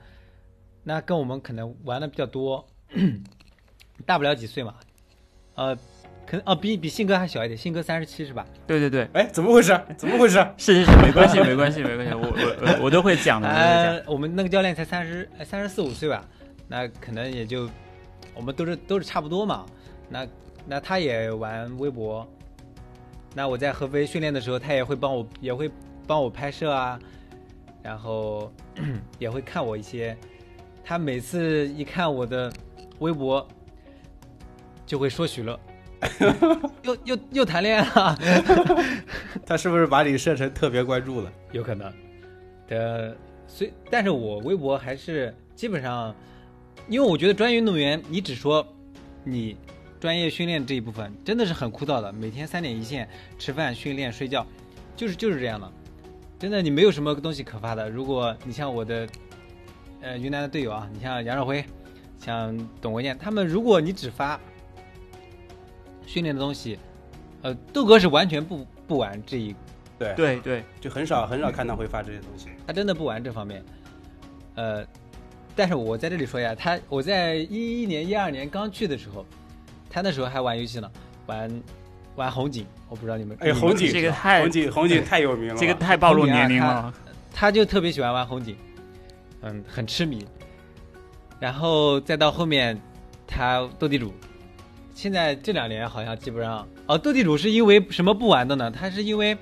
[0.82, 2.66] 那跟我们可能玩的比较多，
[4.06, 4.74] 大不了几岁嘛，
[5.56, 5.76] 呃，
[6.26, 8.44] 可能哦比比信哥还小一点，信哥三十七是吧？
[8.66, 9.78] 对对对，哎，怎么回事？
[9.96, 10.34] 怎么回事？
[10.56, 16.24] 是是是，没关系没关系没关系，我我我我都会讲的，我们那个教练才三十三十四五岁吧，
[16.68, 17.68] 那可能也就
[18.34, 19.66] 我们都是都是差不多嘛。
[20.08, 20.26] 那
[20.66, 22.26] 那他也玩微博，
[23.34, 25.70] 那我在合肥训练的时候，他也会帮我也会
[26.06, 26.98] 帮我拍摄啊，
[27.82, 28.52] 然后
[29.18, 30.16] 也会看我一些。
[30.86, 32.52] 他每次一看我的
[32.98, 33.46] 微博，
[34.84, 35.58] 就会说许乐，
[36.82, 38.18] 又又又谈恋爱了。
[39.46, 41.32] 他是不是把你设成特别关注了？
[41.52, 41.92] 有可能
[42.68, 46.14] 的，所以但是我微博还是基本上，
[46.88, 48.66] 因为我觉得专业运动员，你只说
[49.22, 49.56] 你
[50.00, 54.46] 专业训练这一部分真的是很枯燥的，每天三点一线，吃饭、训练、睡觉，
[54.96, 55.70] 就是就是这样的，
[56.38, 57.88] 真的你没有什么东西可发的。
[57.88, 59.08] 如果你像我的
[60.00, 61.64] 呃云南的队友啊，你像杨少辉，
[62.18, 64.38] 像董国建，他们如果你只发
[66.06, 66.78] 训练的东西，
[67.42, 69.54] 呃，豆哥是完全不不玩这一
[69.98, 72.48] 对，对对，就很少很少看到会发这些东西。
[72.66, 73.64] 他真的不玩这方面，
[74.54, 74.84] 呃，
[75.54, 79.24] 但是我在这里说一下，他我在一一年、一二年刚去的时候，
[79.88, 80.90] 他那时候还玩游戏呢，
[81.26, 81.62] 玩
[82.16, 86.92] 玩红警，我不知道你们哎，红警这个太红警红警太有名了，这个太暴露年龄了。
[87.32, 88.56] 他就特别喜欢玩红警，
[89.42, 90.24] 嗯，很痴迷。
[91.40, 92.80] 然后再到后面，
[93.26, 94.14] 他斗地主，
[94.94, 98.70] 现在这两年好像基本上，哦，斗地主是因为什么不玩的呢？
[98.70, 99.36] 他是因为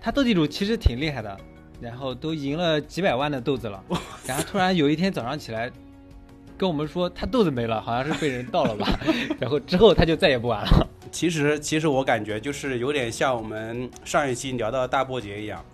[0.00, 1.36] 他斗地主其实挺厉害的，
[1.80, 3.82] 然后都赢了几百万的豆子了，
[4.26, 5.70] 然后突然有一天早上起来
[6.56, 8.86] 跟我们说他豆子没了，好像是被人盗了吧，
[9.40, 10.86] 然后之后他就再也不玩了。
[11.10, 15.64] 其实，其实我感觉就是有点像我们上一期聊到的大波节一样，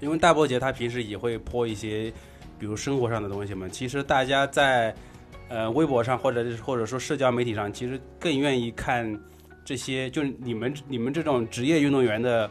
[0.00, 2.12] 因为大波节他平时也会泼一些，
[2.58, 3.68] 比如生活上的东西嘛。
[3.68, 4.92] 其实大家在
[5.48, 9.18] 呃微博上或者或者说社交媒体上，其实更愿意看
[9.64, 12.50] 这些，就是你们你们这种职业运动员的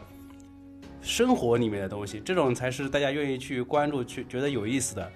[1.00, 5.10] 生活里面的东西，这种才是大家愿意去关注、去觉得有意思的。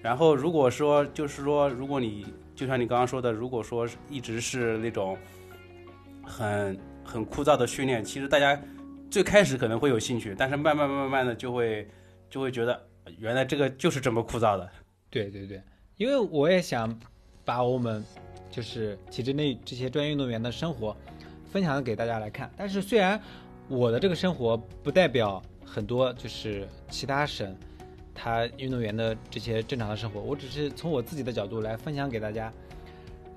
[0.00, 5.16] 然后如果说就是说，如果你就像你刚刚说的，如果说一直是那种
[6.24, 8.60] 很很枯燥的训练，其实大家
[9.10, 11.88] 最开始可能会有兴趣，但是慢慢慢慢的就会
[12.30, 12.80] 就会觉得
[13.18, 14.70] 原来这个就是这么枯燥的。
[15.10, 15.62] 对对对，
[15.96, 16.96] 因为我也想
[17.48, 18.04] 把我们
[18.50, 20.94] 就是体制内这些专业运动员的生活
[21.50, 22.50] 分享给大家来看。
[22.58, 23.18] 但是虽然
[23.68, 27.56] 我的这个生活不代表很多就是其他省
[28.14, 32.52] 他运动员的这些正常的生活，我只是从我自己的角度来分享给大家。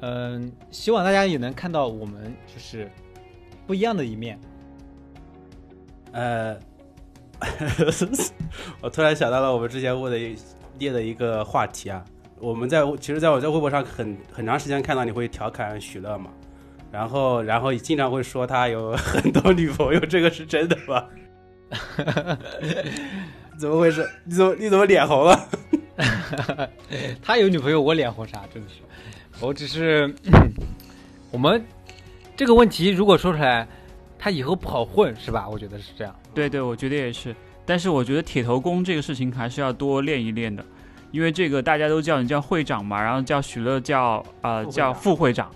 [0.01, 2.91] 嗯，希望大家也能看到我们就是
[3.65, 4.37] 不一样的一面。
[6.11, 6.59] 呃，
[8.83, 10.35] 我突然想到了我们之前问的一
[10.79, 12.03] 列的一个话题啊，
[12.41, 16.31] 我们在其实在我在微博上很很长时间看到你会调侃许乐嘛，
[16.91, 21.05] 然后然后经常会说他有很多女朋友，这个是真的吗？
[23.57, 24.09] 怎么回事？
[24.25, 25.39] 你怎么你怎么脸红了？
[27.21, 28.41] 他有女朋友，我脸红啥？
[28.51, 28.75] 真的是，
[29.39, 30.11] 我只是
[31.31, 31.63] 我们
[32.35, 33.67] 这个问题如果说出来，
[34.17, 35.47] 他以后不好混，是吧？
[35.47, 36.15] 我觉得是这样。
[36.33, 37.35] 对对，我觉得也是。
[37.65, 40.65] 但是我觉得铁头功这个事情还是要多练一练的，
[41.11, 45.49] 因为这个大家都叫你叫会长嘛，然后叫许乐叫呃叫副会长，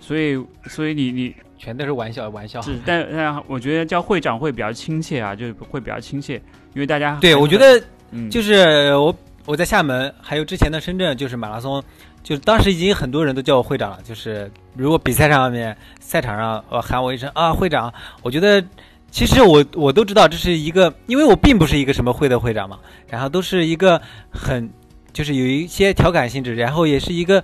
[0.00, 2.60] 所以所以你你全都是玩笑玩笑。
[2.62, 6.34] 是，但但我觉得叫会长会比较亲切啊，就是会比较亲切，
[6.74, 9.14] 因为大家对我觉得嗯就是我
[9.46, 11.82] 我在厦门，还有之前的深圳，就是马拉松，
[12.22, 13.98] 就是当时已经很多人都叫我会长了。
[14.02, 18.64] 就是如果比赛上面赛场上呃喊我一声啊会长，我觉得
[19.10, 24.68] 其实我我都知道这是一个，因为我并不是一个什么会的会长嘛，然后都是一个很
[25.14, 27.42] 就是有一些调侃性质，然后也是一个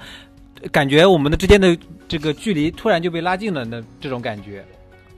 [0.71, 1.75] 感觉我们的之间的
[2.07, 4.63] 这个距离突然就被拉近了的这种感觉。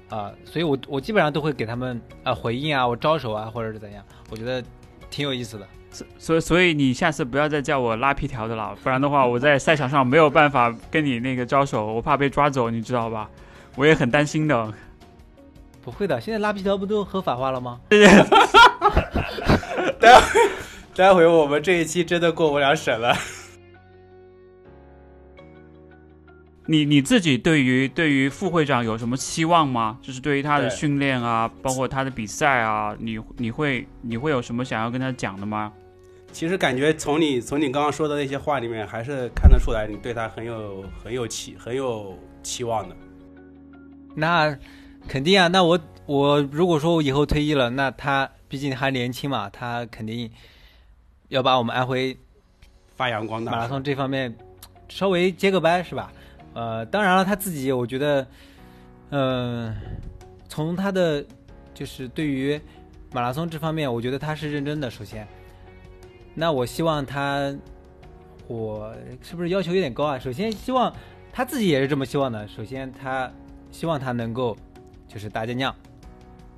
[0.09, 4.63] 啊、所以我我基本上都会给他们啊、回应啊，我招手啊，或者是怎样，我觉得
[5.11, 5.67] 挺有意思的。
[6.19, 13.31] 所以所以你下次不要再叫我拉皮条的了，不然的话我在赛场上没有办法跟你那个招手，我怕被抓走，你知道吧？
[13.75, 14.71] 我也很担心的。
[15.83, 17.81] 不会的，现在拉皮条不都合法化了吗？
[20.95, 23.17] 待会我们这一期真的过不了审了。
[26.67, 29.99] 你你自己对于对于副会长有什么期望吗？
[30.01, 35.73] 就是对于他的训练啊，包括他的比赛啊，你你会你会有什么想要跟他讲的吗？
[36.31, 42.97] 其实感觉从你从你刚刚说的那些话里面，还是看得出来你对他很有很有期很有期望的。
[44.15, 44.57] 那
[45.09, 50.31] 肯定啊，那我我如果说我以后退役了，那他毕竟还年轻嘛，他肯定
[51.33, 52.15] 要把我们安徽
[52.95, 53.53] 发扬光大。
[53.53, 54.35] 马拉松这方面
[54.87, 56.13] 稍微接个班，是吧？
[56.53, 58.27] 呃，当然了，他自己我觉得，
[59.09, 59.75] 嗯、
[60.47, 61.25] 从他的
[61.73, 62.61] 就是对于
[63.15, 64.91] 马拉松这方面，我觉得他是认真的。
[64.91, 65.27] 首先，
[66.35, 67.51] 那我希望他，
[68.47, 70.19] 我是不是要求有点高啊？
[70.19, 70.95] 首先，希望
[71.33, 72.47] 他自己也是这么希望的。
[72.47, 73.33] 首先，他
[73.71, 74.55] 希望他能够
[75.09, 75.75] 就是打健将，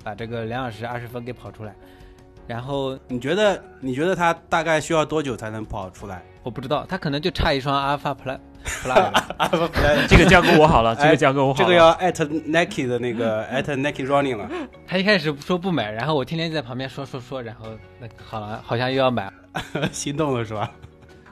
[0.03, 1.73] 把这个两小时二十分给跑出来。
[2.47, 6.21] 然后你觉得你觉得他大概需要多久才能跑出来？
[6.43, 8.37] 我不知道，他可能就差一双 Alpha Plus
[8.83, 9.27] Plus 吧。
[9.37, 11.57] 啊不不，哎 这个交给我好了，这个交给我好了。
[11.57, 14.49] 这个要艾特 Nike 的那个艾特 Nike Running 了，
[14.87, 17.67] 他一开始说不买，然后我天天在旁边说说说，然后
[17.99, 19.31] 那好了，好像又要买。
[19.91, 20.69] 心动了是吧？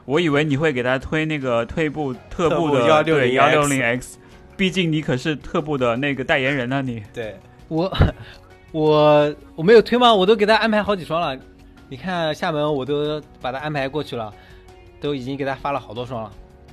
[0.06, 4.18] 我以为你会给他推那个退步特步的特步对 160X 幺六零 X，
[4.58, 7.04] 毕竟你可是特步的那个代言人呢、你。
[7.14, 7.38] 对，
[7.70, 7.92] 我
[8.74, 10.14] 我我没有推吗？
[10.14, 11.38] 我都给他安排好几双了。
[11.88, 14.34] 你看厦门，我都把他安排过去了，
[15.00, 16.32] 都已经给他发了好多双了。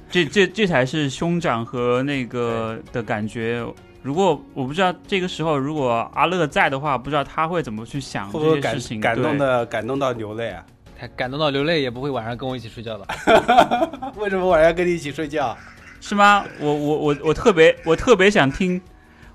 [0.09, 3.63] 这这这才是兄长和那个的感觉。
[4.03, 8.99] 如果我不知道这个时候如果阿乐在的话，不知道他会怎么去想这些事情。
[8.99, 10.65] 感动的感动到流泪啊？
[10.99, 13.07] 他感动到流泪，也不会晚上跟我一起睡觉的。
[14.17, 15.55] 为什么晚上跟你一起睡觉？
[16.01, 16.43] 是吗？
[16.59, 18.81] 我我我我特别我特别想听，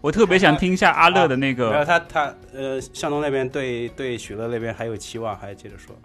[0.05, 1.85] 我特别想听一下阿乐的那个没有个。
[1.85, 5.95] 他他呃，向东那边对对许乐那边还有期望，还接着说。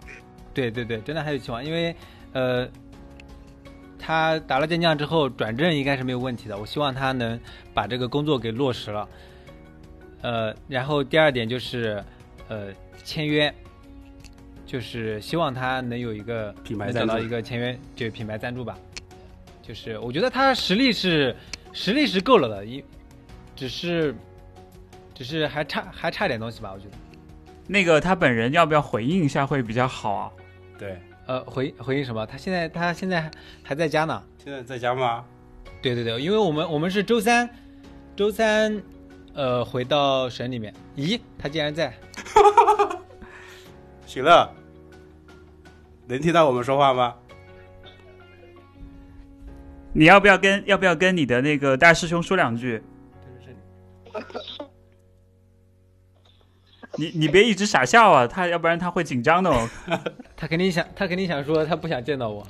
[0.55, 1.95] 对对对，真的还有期望，因为
[2.33, 2.67] 呃，
[3.99, 6.57] 他打了健将之后转正应该是没有问题的。
[6.57, 7.39] 我希望他能
[7.75, 9.07] 把这个工作给落实了。
[10.23, 12.03] 呃，然后第二点就是
[12.47, 12.69] 呃
[13.03, 13.53] 签约，
[14.65, 18.75] 就是希望他能有一个品牌赞助能找到一个签约，就品牌赞助吧。
[19.61, 21.35] 就是我觉得他实力是
[21.71, 22.83] 实力是够了的，一
[23.61, 24.15] 只是
[25.13, 26.93] 只是还差还差点东西吧，我觉得。
[27.67, 30.31] 那个他本人要不要回应一下会比较好啊？
[30.79, 32.25] 对，呃，回回应什么？
[32.25, 34.23] 他现在他现在还还在家呢。
[34.43, 35.23] 现在在家吗？
[35.79, 37.47] 对对对，因为我们我们是周三，
[38.15, 38.81] 周三，
[39.35, 40.73] 呃，回到省里面。
[40.97, 41.93] 咦，他竟然在？
[44.07, 44.51] 许乐，
[46.07, 47.13] 能听到我们说话吗？
[49.93, 52.81] 你要不要跟要不要跟你的那个大师兄说两句？
[56.97, 59.67] 你你别一直傻笑啊，他要不然他会紧张的哦。
[60.35, 62.45] 他肯定想，他肯定想说他不想见到我，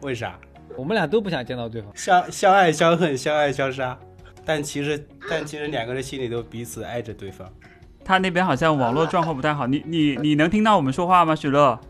[0.00, 0.38] 为啥？
[0.76, 1.90] 我们俩都不想见到对方。
[1.96, 3.96] 相相爱相恨，相爱相杀。
[4.44, 7.48] 但其实，但其实两个人心里都彼此爱着对方。
[8.04, 11.78] 他那边好像网络状况不太好，你你你能听到我们说话吗，许乐？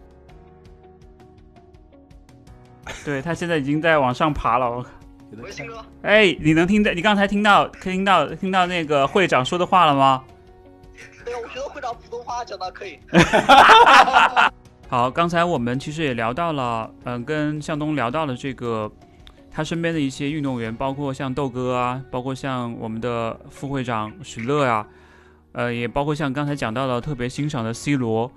[3.04, 4.84] 对他现在已经在往上爬了。
[5.38, 6.92] 喂，鑫哥，哎，你能听到？
[6.92, 10.24] 你刚才听到听到听到那个会长说的话了吗？
[11.24, 12.98] 对啊，我觉得会长普通话讲的可以。
[14.88, 18.90] 好，刚才我们其实也聊到了，嗯、跟向东聊到了这个
[19.50, 24.86] 他身边的一些运动员，包括像豆哥啊，包括像我们的副会长许乐啊、
[25.52, 28.30] 呃，也包括像刚才讲到了特别欣赏的 C 罗。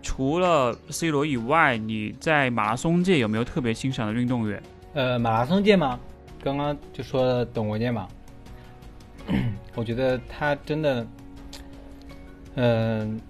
[0.00, 4.62] 除了 C 罗以外，你在马拉松界有没有特别欣赏的运动员？
[4.94, 5.98] 呃，马拉松界嘛，
[6.42, 8.08] 刚刚就说了董国建嘛，
[9.74, 11.06] 我觉得他真的
[12.60, 13.20] 嗯、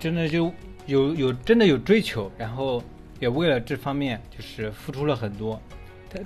[0.00, 0.52] 真的就
[0.86, 2.82] 有有真的有追求，然后
[3.20, 5.60] 也为了这方面就是付出了很多。
[6.10, 6.18] 他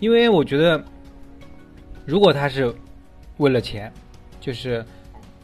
[0.00, 0.82] 因为我觉得，
[2.04, 2.74] 如果他是
[3.36, 3.92] 为了钱，
[4.40, 4.84] 就是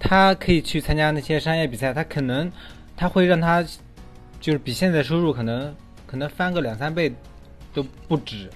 [0.01, 2.51] 他可以去参加那些商业比赛，他可能
[2.97, 3.63] 他会让他
[4.41, 5.75] 就是比现在收入可能
[6.07, 7.13] 可能翻个两三倍
[7.73, 8.51] 都不止。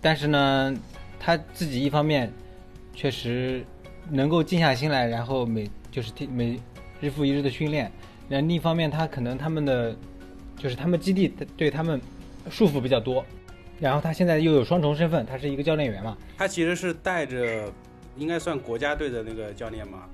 [0.00, 0.74] 但是呢，
[1.18, 2.32] 他自己一方面
[2.94, 3.64] 确实
[4.10, 6.60] 能够静下心来，然后每就是天每
[7.00, 7.90] 日复一日的训练，
[8.28, 9.96] 然后另一方面他可能他们的
[10.58, 12.00] 就是他们基地对他们
[12.50, 13.24] 束缚比较多，
[13.80, 17.72] 然后他现在又有双重身份，他是一个教练员嘛，他其实是带着，
[18.16, 20.04] 应该算国家队的那个教练嘛？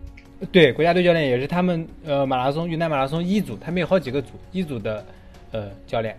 [0.52, 5.04] 对，国家队教练也是他们呃马拉松云南马拉松一组，他们有好几个组一组的
[5.50, 6.16] 呃教练，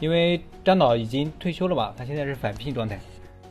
[0.00, 2.98] 因为张导已经退休了吧，他现在是返聘状态。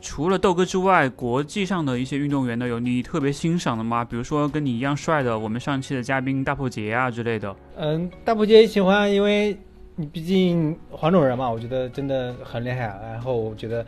[0.02, 4.04] 除了豆哥之外，国际上的一些运动员呢，有你特别欣赏的吗？
[4.04, 7.54] 比如说跟你一样帅的，我们上期的嘉宾大破杰啊之类的。
[7.76, 9.56] 嗯，大破节喜欢，因为
[9.96, 12.98] 你毕竟黄种人嘛，我觉得真的很厉害啊。
[13.12, 13.84] 然后我觉得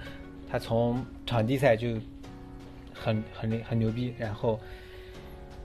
[0.51, 1.89] 他从场地赛就
[2.93, 4.61] 很很厉很牛逼，然后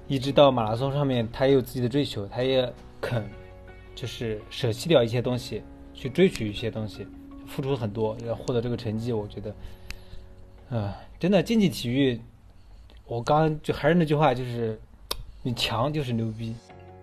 [0.07, 2.71] 一直到马拉松上面，他也有自己的追求，他也
[3.01, 3.21] 肯
[3.93, 5.61] 就是舍弃掉一些东西
[5.97, 7.07] 去追求一些东西，
[7.47, 12.21] 付出很多，要获得这个成绩，我觉得，啊、真的竞技体育，
[13.07, 14.79] 我刚刚就还是那句话，就是
[15.41, 16.53] 你强就是牛逼，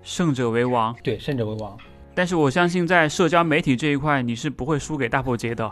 [0.04, 1.76] 胜者为王，对，胜者为王。
[2.14, 5.68] 但是我相信在社交媒体这一块，你是不会输给大破节的。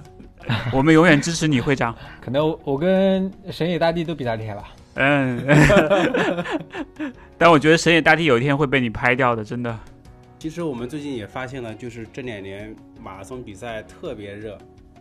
[0.72, 1.96] 我们永远支持你，会长。
[2.20, 4.74] 可能我我跟神野大帝都比他厉害吧。
[4.94, 5.42] 嗯，
[7.38, 9.78] 但我觉得神野大帝有一天会被你拍掉的，真的。
[10.40, 14.56] 其实我们最近也发现了，就是这两年马拉松比赛特别热，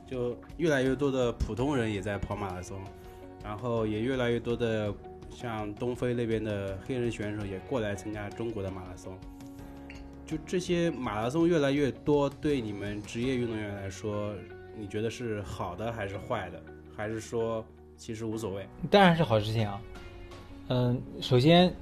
[0.06, 2.78] 就越来越多的普通人也在跑马拉松，
[3.42, 4.94] 然后也越来越多的
[5.30, 9.18] 像东非那边的黑人选手也过来参加中国的马拉松。
[10.26, 14.36] 就这些马拉松越来越多，对你们职业运动员来说，
[14.78, 16.62] 你觉得是好的还是坏的？
[16.98, 17.66] 还是说
[17.96, 18.68] 其实无所谓？
[18.92, 19.82] 当然是好事情啊。
[20.68, 21.74] 嗯，首先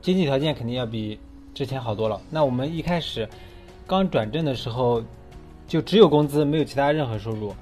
[0.00, 1.18] 经济条件肯定要比
[1.54, 2.20] 之前好多了。
[2.28, 3.28] 那我们一开始
[3.86, 5.02] 刚转正的时候，
[5.66, 7.54] 就只有工资，没有其他任何收入。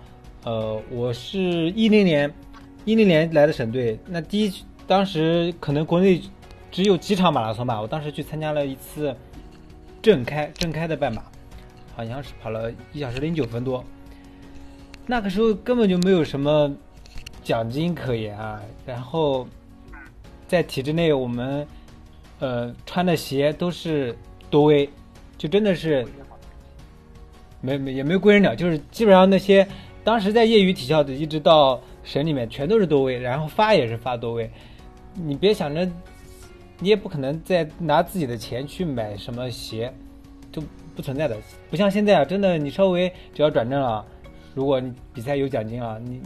[0.44, 1.38] 呃，我是
[1.70, 2.32] 一零年
[2.84, 4.52] 一零年来的省队，那第一
[4.86, 6.20] 当时可能国内
[6.70, 9.14] 只有几场马拉松吧，我当时去参加了一次
[10.00, 11.22] 正开正开的半马，
[11.94, 13.84] 好像是跑了一小时零九分多。
[15.06, 16.74] 那个时候根本就没有什么
[17.44, 19.46] 奖金可言啊，然后
[20.48, 21.66] 在体制内我们
[22.42, 24.12] 呃穿的鞋都是
[24.50, 24.90] 多威，
[25.38, 26.04] 就真的是
[27.60, 29.64] 没没也没有贵人鸟，就是基本上那些
[30.02, 34.50] 当时在业余体校的，一直到省里面全都是多威，然后发也是发多威，
[35.14, 35.88] 你别想着
[36.80, 39.94] 你也不可能再拿自己的钱去买什么鞋，
[40.50, 40.60] 就
[40.96, 41.36] 不存在的，
[41.70, 44.04] 不像现在啊，真的你稍微只要转正了。
[44.52, 46.20] 如果你比赛有奖金啊，你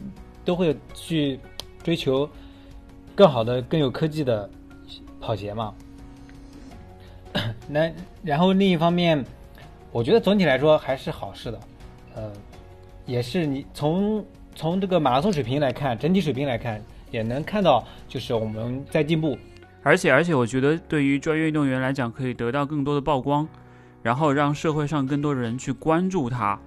[0.47, 1.39] 都会去
[1.83, 2.27] 追求
[3.15, 4.49] 更好的、更有科技的
[5.21, 5.75] 跑鞋嘛。
[7.69, 7.91] 那
[8.23, 9.25] 然后另一方面，
[9.93, 11.61] 我觉得总体来说还是好事的，
[12.15, 12.33] 呃，
[13.05, 14.25] 也是你从
[14.55, 19.39] 从这个马拉松水平来看，整体水平来看，也能看到就是我们在进步。
[19.83, 23.47] 而且而且，我觉得对于专业运动员来讲，可以得到更多的曝光，
[24.03, 26.59] 然后让社会上更多人去关注他。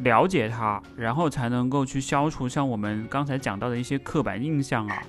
[0.00, 5.02] 了解他，然后才能够去消除像我们刚才讲到的一些刻板印象啊，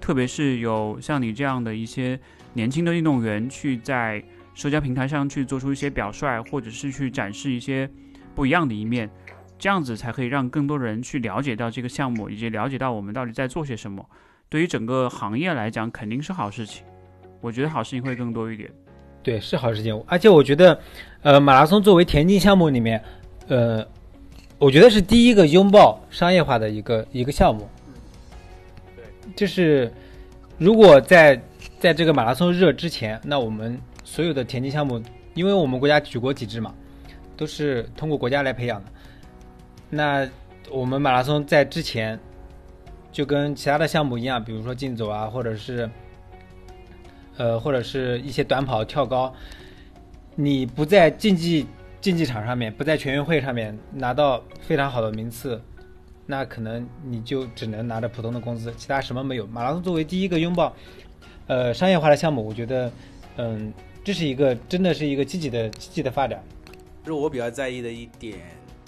[0.00, 2.16] 特别是有像你这样的一些
[2.52, 4.22] 年轻的运动员去在
[4.58, 7.88] 社交平台上去做出一些表率，或者是去展示一些
[8.34, 9.08] 不一样的一面，
[9.56, 14.04] 这样子才可以让更多人去了解到这个项目，以及了解到我们到底在做些什么。
[14.48, 16.84] 对于整个行业来讲，肯定是好事情。
[17.40, 18.68] 我觉得好事情会更多一点。
[19.22, 20.02] 对，是好事情。
[20.08, 20.80] 而且我觉得，
[21.22, 23.00] 呃，马拉松作为田径项目里面，
[23.46, 23.86] 呃。
[24.60, 27.68] 我觉得是第一个拥抱商业化的一个一个项目。
[28.96, 29.04] 对，
[29.36, 29.88] 就是
[30.58, 31.40] 如果在
[31.78, 33.78] 在这个马拉松热之前，那我们
[34.10, 35.02] 所有的田径项目，
[35.34, 36.74] 因为我们国家举国体制嘛，
[37.36, 38.90] 都是通过国家来培养的。
[39.90, 40.26] 那
[40.70, 42.18] 我们马拉松在之前
[43.12, 45.90] 就跟其他的项目一样，比如说竞走啊，或者是
[47.36, 49.30] 呃，或者是一些短跑、跳高，
[50.34, 51.66] 你不在竞技。
[52.00, 55.60] 竞技场上面不在全运会上面拿到非常好的名次，
[56.26, 59.44] 那可能你就只能拿着普通的工资，其他什么没有。
[59.48, 60.72] 马拉松作为第一个拥抱，
[61.48, 62.90] 呃，商业化的项目，我觉得，
[63.36, 63.72] 嗯，
[64.08, 66.42] 这是一个真的是一个积极的积极的发展。
[67.04, 68.38] 就是我比较在意的一点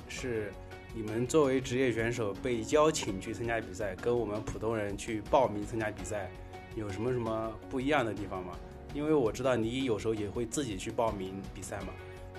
[0.08, 0.50] 是，
[0.94, 6.30] 你们作为职业选手被邀请去参加比赛，跟我们普通人去报名参加比赛
[6.74, 8.54] 有什么什么不一样的地方吗？
[8.94, 11.88] 因为我知道你有时候也会自己去报名比赛嘛。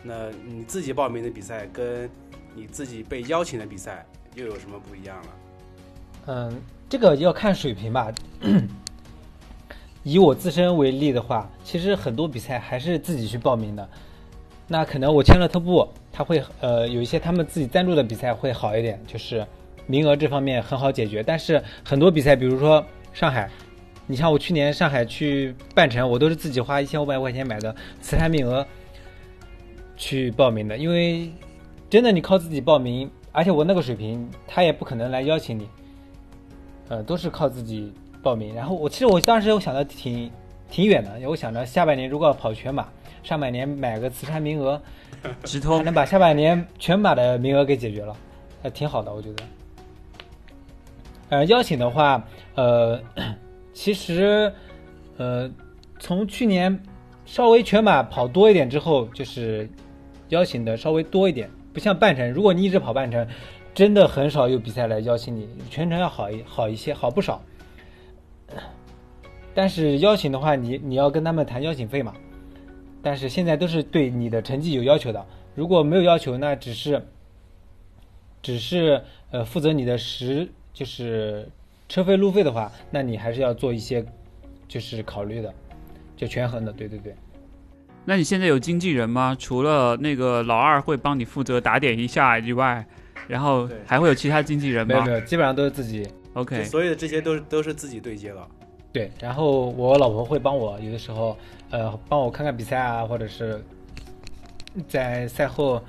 [0.02, 2.10] 那你自己报名的比赛跟
[2.56, 4.04] 你自己被邀请的比赛
[4.34, 5.30] 又有什么不一样了？
[6.26, 8.12] 嗯，这个要看水平吧。
[10.04, 13.88] 以我自身为例的话，其实很多比赛还是自己去报名的。
[14.68, 19.46] 那可能我签了特步，他会呃有一些他们自己赞助的比赛会好一点，就是
[19.86, 21.22] 名额这方面很好解决。
[21.22, 22.84] 但是很多比赛，比如说
[23.14, 23.50] 上海，
[24.08, 28.66] 你像我去年上海去半程，我都是自己花一千五百块钱买的慈善名额
[29.98, 31.32] 去报名的，因为
[31.90, 35.68] 真的你靠自己报名，而且我那个水平，他也不可能来邀请你，
[36.88, 37.92] 呃，都是靠自己
[38.22, 38.54] 报名。
[38.56, 40.32] 然后我其实我当时我想的挺
[40.70, 42.88] 挺远的，我想着下半年如果要跑全马，
[43.24, 44.82] 上半年买个慈善名额，
[45.44, 48.16] 直通能把下半年全马的名额给解决了，
[48.64, 49.44] 还挺好的，我觉得。
[51.30, 53.00] 呃，邀请的话，呃，
[53.74, 54.52] 其实，
[55.18, 55.50] 呃，
[55.98, 56.78] 从去年
[57.26, 59.70] 稍微全马跑多一点之后，就是
[60.28, 63.26] 邀请的稍微多一点，不像半程，如果你一直跑半程，
[63.74, 67.42] 真的很少有比赛来邀请你，全程要好一好一些，好不少。
[69.54, 72.14] 但是邀请的话，你你要跟他们谈邀请费嘛。
[73.04, 75.26] 但是现在都是对你的成绩有要求的，
[75.56, 77.04] 如果没有要求，那只是
[78.44, 81.50] 只是呃负责你的时就是
[81.90, 84.06] 车费路费的话，那你还是要做一些
[84.68, 85.52] 就是考虑的，
[86.16, 87.16] 就权衡的，对对对。
[88.06, 89.36] 那你现在有经纪人吗？
[89.38, 92.86] 除了那个老二会帮你负责打点一下以外，
[93.28, 98.48] 然后还会有其他经纪人吗没有没有，基本上都是自己？OK，所有的这些都是都是自己对接了。
[98.94, 101.38] 对，然后我老婆会帮我，有的时候
[101.70, 103.64] 呃帮我看看比赛啊，或者是
[104.88, 105.82] 在赛后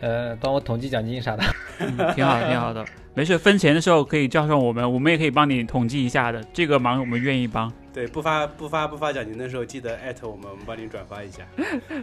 [0.00, 1.42] 呃帮我统计奖金啥的。
[1.80, 2.84] 嗯挺好，挺好的。
[3.14, 6.42] 没事，分钱的时候可以叫上我们，我们也可以帮你统计一下的。
[6.52, 7.72] 这个忙我们愿意帮。
[7.92, 11.42] 对，不发不发不发奖金的时候，记得艾特我们，我们帮你转发一下。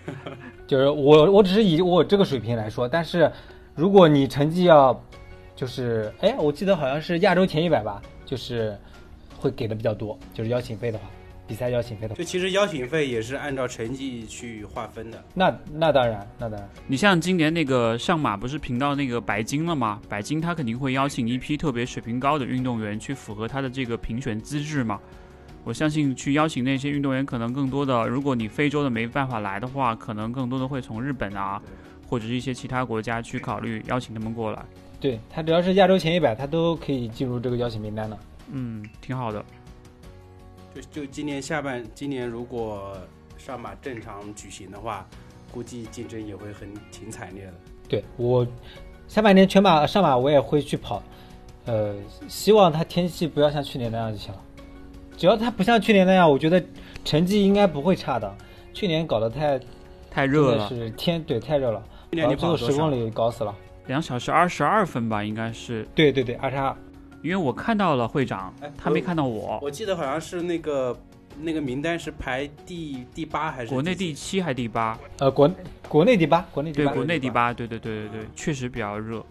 [0.67, 3.29] 就是我我只是以我这个水平来说，但是
[3.75, 4.97] 如果你成绩要
[5.53, 8.77] 就是哎，我记得好像是亚洲前一百吧，就是
[9.41, 11.05] 会给的比较多，就是邀请费的话，
[11.47, 15.23] 比赛邀请费的话，就其实邀请费也是按照成绩去划分的。
[15.33, 19.99] 那那当然那当然，你像今年那个上马不是评到那个白金了吗？
[20.07, 24.99] 白金他肯定会邀请一批特别水平高的运动员去符合他的这个评选资质嘛。
[25.63, 31.61] 我相信去邀请那些运动员，可能更多的，如果你非洲的没办法来的话，可能更多的会从日本啊，
[32.07, 34.63] 或者是一些其他国家去考虑邀请他们过来。
[34.99, 38.17] 对他只要是亚洲前一百，他都可以进入这个邀请名单的。
[38.51, 39.43] 嗯，挺好的。
[40.73, 42.97] 就就今年下半，今年如果
[43.37, 45.05] 上马正常举行的话，
[45.51, 47.53] 估计竞争也会很挺惨烈的。
[47.89, 48.47] 对我
[49.07, 51.03] 下半年全马上马我也会去跑，
[51.65, 51.95] 呃，
[52.29, 54.41] 希望它天气不要像去年那样就行了。
[55.17, 56.63] 只要它不像去年那样，我觉得
[57.03, 58.33] 成绩应该不会差的。
[58.73, 59.59] 去年搞得太
[60.09, 62.89] 太热了，是天对太热了，去年你然后最后十跑了多少？
[62.89, 63.53] 公里搞死了。
[63.87, 66.73] 两小时二十二分吧，应该是，对对对，二十二。
[67.21, 69.59] 因为我看到了会长哎，他没看到我。
[69.61, 70.97] 我记得好像是那个
[71.39, 74.97] 那个名单是排第第八还是国内第七还是第八？
[75.19, 75.49] 呃，国
[75.87, 77.29] 国内第八，国内第八对，国内第。
[77.29, 79.23] 八，对对对对对，确实比较热。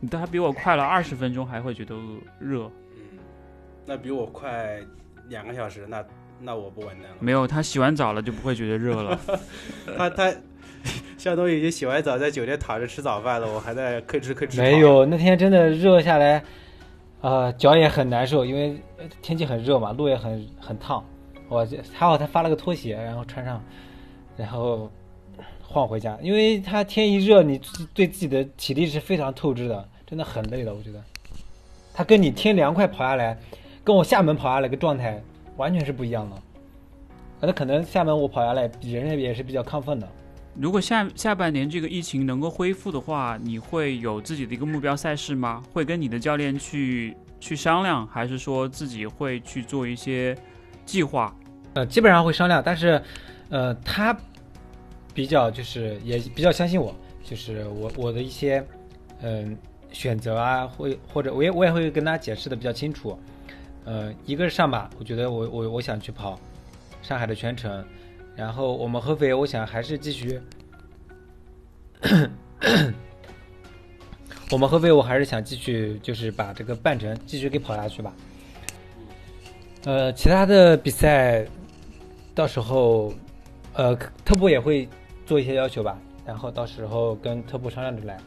[0.00, 1.94] 你他比我快了二十分钟，还会觉得
[2.38, 2.70] 热？
[2.96, 3.18] 嗯，
[3.86, 4.78] 那比我快
[5.28, 6.04] 两个小时，那
[6.40, 7.16] 那我不完蛋了。
[7.20, 9.18] 没有，他洗完澡了就不会觉得热了。
[9.96, 10.34] 他他
[11.16, 14.58] 向东已经洗完澡，在酒店躺着吃早饭了，我还在吭哧吭哧。
[14.58, 16.42] 没，有，那天真的热下来，
[17.24, 18.78] 呃，脚也很难受，因为
[19.22, 21.02] 天气很热嘛，路也很很烫。
[21.48, 23.64] 我还好他发了个拖鞋，然后穿上，
[24.36, 24.90] 然后
[25.62, 26.18] 晃回家。
[26.20, 27.58] 因为他天一热，你
[27.94, 30.74] 对自己的体力是非常透支的，真的很累的。
[30.74, 31.02] 我觉得，
[31.94, 33.38] 他跟你天凉快跑下来，
[33.82, 35.18] 跟我厦门跑下来个状态
[35.56, 36.36] 完全是不一样的。
[37.40, 40.06] 那可能厦门我跑下来，人也是比较亢奋的。
[40.56, 45.62] 如果下下半年这个疫情能够恢复的话，你会有自己的一个目标赛事吗？
[45.72, 50.36] 会跟你的教练去去商量，还是说自己会去做一些
[50.86, 51.34] 计划？
[51.74, 53.02] 呃，基本上会商量，但是，
[53.48, 54.16] 呃，他
[55.12, 56.94] 比较就是也比较相信我，
[57.24, 58.64] 就是我我的一些
[59.22, 59.56] 嗯、
[59.90, 63.18] 选择啊，会或者我也我也会跟他解释的比较清楚。
[63.84, 66.38] 呃，一个是上马，我觉得我我我想去跑
[67.02, 67.84] 上海的全程，
[68.36, 70.40] 然后我们合肥，我想还是继续，
[74.50, 78.12] 我们合肥我还是想继续就是把这个半程继续给跑下去吧。
[79.84, 81.46] 呃，其他的比赛
[82.34, 83.12] 到时候，
[83.74, 84.88] 呃，特步也会
[85.26, 88.18] 做一些要求吧，然后到时候跟特步商量着来。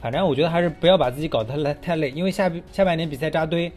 [0.00, 3.72] 反正我觉得还是不要把自己搞得来太累，因为下下半年比赛扎堆，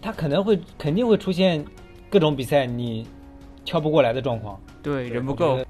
[0.00, 1.64] 他可能会肯定会出现
[2.10, 3.06] 各种比赛你
[3.64, 4.60] 跳不过来的状况。
[4.82, 5.64] 对，人不够。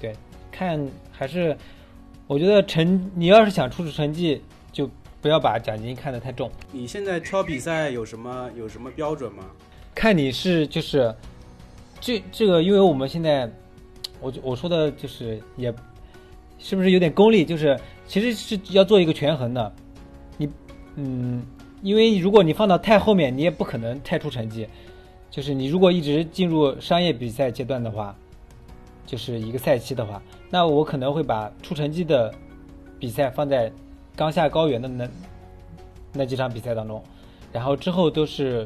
[0.00, 0.14] 对，
[0.52, 1.56] 看还是
[2.26, 4.88] 我觉得成，你要是想出成绩，就
[5.20, 6.50] 不要把奖金看得太重。
[6.70, 9.44] 你现在挑比赛有什么有什么标准吗？
[9.94, 11.14] 看你是就是
[12.00, 13.50] 这这个，因为我们现在
[14.20, 15.74] 我就我说的就是也
[16.58, 19.74] 是不是有点功利，就是其实是要做一个权衡的。
[20.36, 20.48] 你
[20.96, 21.42] 嗯，
[21.82, 24.68] 因为如果你放到太后面，你也不可能太出成绩。
[25.34, 28.14] 就是你如果一直进入商业比赛阶段的话，
[29.04, 32.32] 就是一个赛期的话，那我可能会把出成绩的
[33.00, 33.72] 比赛放在
[34.14, 35.08] 刚下高原的那
[36.12, 37.02] 那几场比赛当中，
[37.52, 38.64] 然后之后都是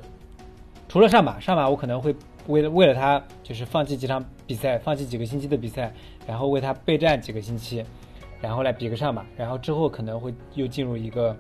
[0.90, 2.14] 除了上马，上马我可能会
[2.48, 5.90] 为了为了他就是放弃几场比赛，放弃几个星期的比赛，
[6.26, 7.82] 然后为他备战几个星期，
[8.42, 11.34] 然后来比个上马，然后之后可能会又进入一个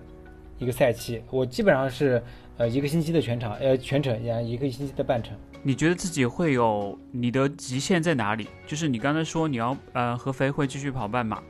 [0.56, 1.22] 一个赛期。
[1.30, 2.22] 我基本上是
[2.58, 5.34] 呃一个星期的全场，呃全程，然后一个星期的半程。
[5.62, 8.48] 你觉得自己会有你的极限在哪里？
[8.66, 11.40] 就是你刚才说你要呃合肥会继续跑半马，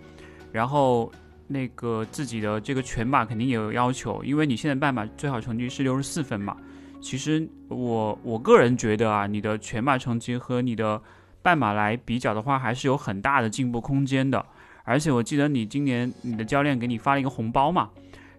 [0.52, 1.10] 然后
[1.46, 6.56] 那个自己的这个全马肯定也有要求，因为你现在半马最好成绩是六十四分嘛。
[7.00, 11.00] 其实我我个人觉得啊，你的全马成绩和你的
[11.40, 14.44] 半马来比较的话，还是有很大的进步空间的。
[14.84, 17.88] 而且我记得你今年你的教练给你发了一个红包嘛，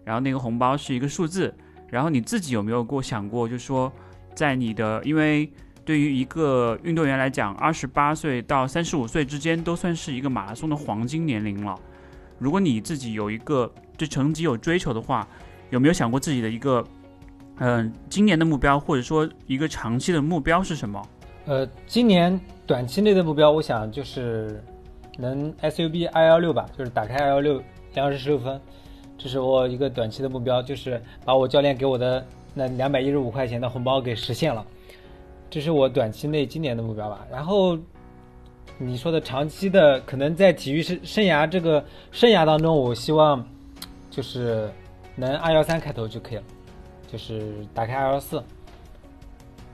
[0.04, 1.54] 然后那个红包是一个数字，
[1.90, 3.92] 然后你自己有没有过想过，就是说
[4.34, 5.50] 在你的因为
[5.84, 11.74] 对于一个运动员来讲，二十八岁到三十五岁之间都算是一个马拉松的黄金年龄了。
[12.38, 15.26] 如果你自己有一个对成绩有追求的话，
[15.70, 16.84] 有没有想过自己的一个
[17.62, 21.02] 嗯、今年的目标，或者说一个长期的目标是什么？
[21.44, 24.64] 呃，今年短期内的目标，我想就是
[25.18, 27.62] 能 SUB 二幺六吧，就是打开二幺六
[27.92, 28.58] 两小时十六分，
[29.22, 34.64] 这是我一个短期的目标，就是把我教练给我的那两百一十五块钱的红包给实现了，
[35.50, 37.26] 这是我短期内今年的目标吧。
[37.30, 37.78] 然后
[38.78, 43.46] 你说的长期的，可能在体育生生涯这个生涯当中，我希望
[44.10, 44.72] 就是
[45.16, 46.44] 能二幺三开头就可以了，
[47.06, 48.42] 就是打开二幺四。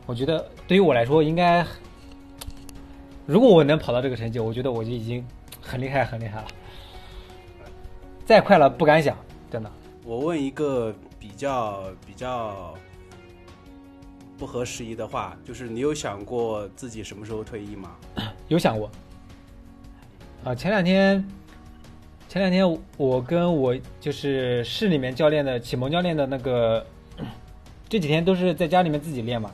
[0.06, 1.64] 我觉得对于我来说，应该
[3.26, 5.24] 如果我能跑到这个成绩，我觉得我就已经
[5.62, 6.48] 很厉害很厉害了。
[8.24, 9.16] 再快了不敢想，
[10.06, 12.72] 我问一个比较比较
[14.38, 17.96] 不合时宜的话，就是你有想过自己什么时候退役吗？
[18.46, 18.88] 有想过。
[20.44, 21.26] 啊，前两天，
[22.28, 26.86] 前两天我跟我就是市里面教练的启蒙教练的那个，
[27.88, 29.50] 这几天都是在家里面自己练嘛，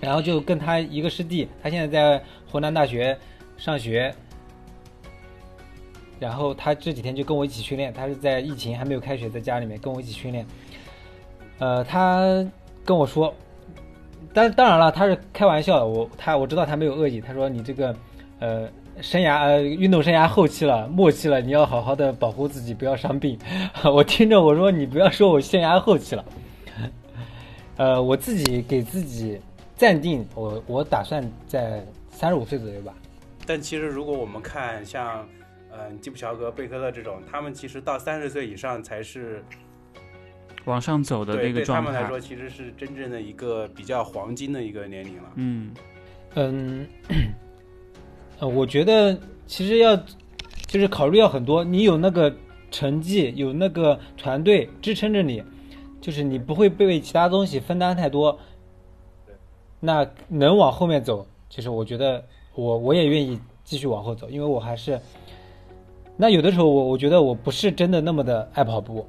[0.00, 3.16] 然后就跟他一个师弟，他现在在湖南大学
[3.56, 4.12] 上学，
[6.22, 10.46] 然后他这几天就跟我一起训练，他是在疫情还没有开学，在家里面跟我一起训练，
[11.58, 12.22] 呃，他
[12.84, 13.34] 跟我说，
[14.32, 17.92] 当当然了，他是开玩笑的，我他我知道他没有恶意，他说你这个，
[18.38, 18.68] 呃，
[19.00, 23.36] 生涯呃运动生涯后期了，末期了，你要好好的保护自己，不要伤病。
[23.92, 26.24] 我听着我说你不要说我生涯后期了，
[27.78, 29.40] 呃，我自己给自己
[29.74, 32.94] 暂定，我我打算在三十五岁左右吧。
[33.44, 35.26] 但其实如果我们看像，
[35.72, 39.44] 嗯、基普乔格、贝克勒这种，他们其实到三十岁以上才是
[40.64, 42.08] 往上走的对那个状态对他们来。
[42.08, 45.32] 说，其实是真正的一个比较黄金的一个年龄了。
[45.36, 45.74] 嗯，
[46.34, 46.86] 嗯，
[48.38, 49.96] 呃，我觉得其实要
[50.66, 52.34] 就是考虑要很多，你有那个
[52.70, 55.42] 成绩，有那个团队支撑着你，
[56.00, 58.38] 就是你不会被其他东西分担太多。
[59.80, 65.00] 那能往后面走，其实我觉得我我也愿意继续往后走，因为我还是，
[66.22, 69.04] 那有的时候我我觉得我不是真的那么的爱跑步，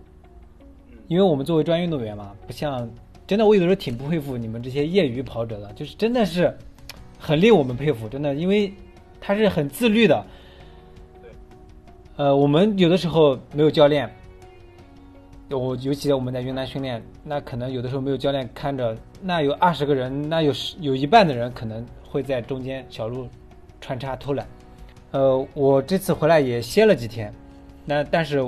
[1.07, 2.89] 因为我们作为专业运动员嘛，不像
[3.27, 6.51] 真的我有的时候挺不佩服你们这些业余跑者的，就是真的是
[7.19, 8.73] 很令我们佩服，真的，因为
[9.21, 10.25] 他是很自律的。
[12.15, 14.11] 呃，我们有的时候没有教练，
[15.51, 23.27] 我尤其我们在云南训练，那可能有的时候没有教练看着，那有二十个人，那有十有一半的人可能会在中间小路
[23.79, 24.47] 穿插偷懒。
[25.13, 27.31] 呃，我这次回来也歇了几天，
[27.85, 28.41] 那但是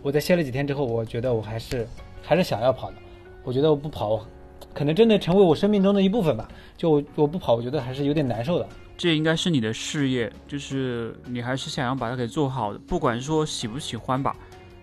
[0.00, 1.84] 我在歇了几天之后，我觉得我还是
[2.22, 2.96] 还是想要跑的。
[3.42, 4.24] 我觉得我不跑，
[4.72, 6.48] 可能真的成为我生命中的一部分吧。
[6.76, 8.68] 就我不跑，我觉得还是有点难受的。
[8.96, 14.36] 这应该是你的事业，就是你还是想要把它给做好的，不管说喜不喜欢吧，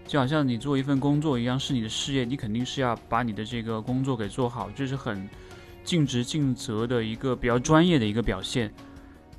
[0.06, 5.30] 就好像你做一份工作一样，是你的事业，你肯定是要把你的这个工作给做好，这是很
[5.86, 8.70] 尽职尽责的一个比较专业的一个表现。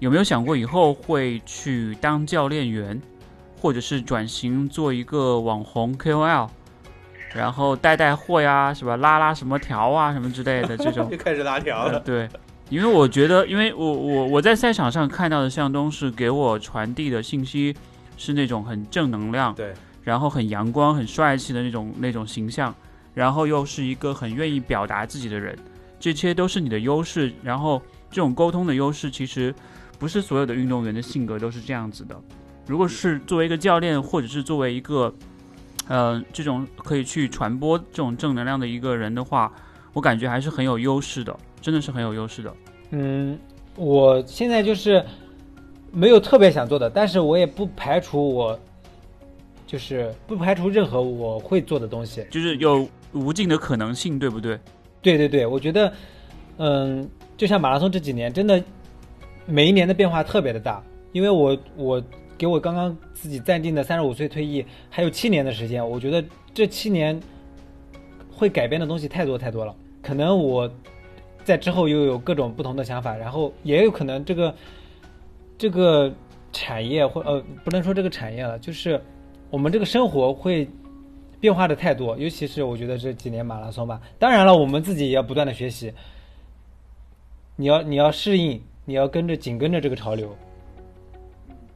[0.02, 3.00] 有没有想过以后会去当教练员，
[3.60, 6.48] 或者是转型做一个网红 KOL，
[7.32, 8.96] 然后带带货呀，是吧？
[8.96, 11.16] 拉拉什么条啊，什么之类的这种 就。
[11.16, 11.92] 开始拉条了。
[11.92, 12.28] 呃对，
[12.68, 17.72] 因为我觉得，因为我我我在赛场上看到的向东是给我传递的信息
[18.16, 19.72] 是那种很正能量，对，
[20.02, 22.74] 然后很阳光、很帅气的那种那种形象，
[23.14, 25.56] 然后又是一个很愿意表达自己的人，
[26.00, 27.32] 这些都是你的优势。
[27.40, 27.80] 然后
[28.12, 29.52] 这种沟通的优势，其实
[29.98, 32.14] 不是所有的运动员的性格都是这样子的。
[32.66, 35.12] 如果是作为一个教练，或者是作为一个
[35.88, 39.52] 呃这种可以去传播这种正能量的一个人的话，
[39.92, 42.54] 我感觉还是很有优势的，真的是很有优势的。
[42.90, 43.38] 嗯，
[43.74, 45.04] 我现在就是
[45.90, 48.58] 没有特别想做的，但是我也不排除我
[49.66, 52.24] 就是不排除任何我会做的东西。
[52.30, 54.60] 就是有无尽的可能性，对不对？
[55.00, 55.92] 对对对，我觉得，
[56.58, 57.08] 嗯，
[57.42, 58.62] 就像马拉松这几年，真的
[59.46, 60.80] 每一年的变化特别的大，
[61.10, 62.00] 因为我我
[62.38, 66.24] 给我刚刚自己暂定的三十五岁退役还有七年的时间，我觉得
[66.54, 67.20] 这七年
[68.30, 70.72] 会改变的东西太多太多了，可能我
[71.42, 74.54] 在之后又有各种不同的想法，然后也有可能这个
[75.58, 76.14] 这个
[76.52, 79.02] 产业或呃不能说这个产业了，就是
[79.50, 80.68] 我们这个生活会
[81.40, 84.00] 变化的太多，尤其是我觉得这几年马拉松吧。
[84.16, 85.92] 当然了，我们自己也要不断的学习，
[87.56, 90.36] 你要你要适应，你要跟着紧跟着这个潮流。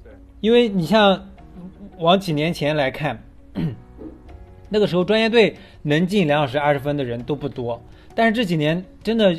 [0.02, 1.28] 对，因为你像
[1.98, 3.22] 往几年前来看，
[4.68, 7.80] 那个时候专业队能进两小时二十分的人都不多，
[8.14, 9.36] 但是这几年真的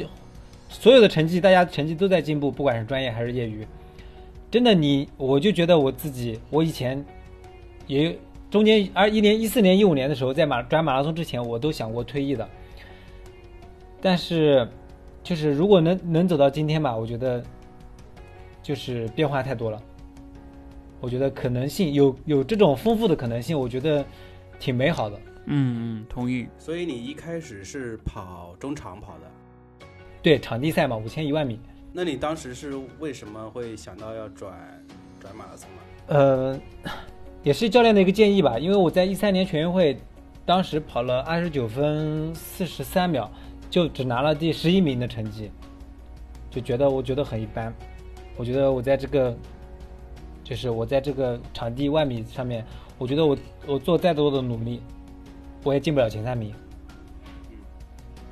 [0.70, 3.66] 所有的成绩，大家成绩都在进步，不管是专业还是业余。
[4.50, 7.04] 真的你，我就觉得我自己，我以前
[7.86, 8.18] 也
[8.50, 12.48] 中间二一年、一四年、一五年的时候，在马转马拉松之前，我都想过退役的。
[14.00, 14.66] 但是，
[15.28, 17.44] 就是如果能能走到今天吧，我觉得
[18.64, 19.78] 就是变化太多了。
[21.02, 24.06] 我觉得可能性有有这种丰富的可能性，我觉得
[24.58, 25.20] 挺美好的。
[25.48, 26.48] 嗯嗯，同意。
[26.58, 29.86] 所以你一开始是跑中长跑的，
[30.22, 31.60] 对，场地赛嘛，五千一万米。
[31.92, 34.54] 那你当时是为什么会想到要转
[35.20, 35.82] 转马拉松呢？
[36.08, 36.60] 呃，
[37.44, 39.98] 也是教练的一个建议吧，因为我在一三年全运会，
[40.46, 43.30] 当时跑了二十九分四十三秒，
[43.70, 45.52] 就只拿了第十一名的成绩，
[46.50, 47.74] 就觉得我觉得很一般。
[48.36, 49.36] 我觉得我在这个，
[50.44, 52.66] 就是我在这个场地万米上面，
[52.98, 54.82] 我觉得我我做再多的努力，
[55.64, 56.54] 我也进不了前三名，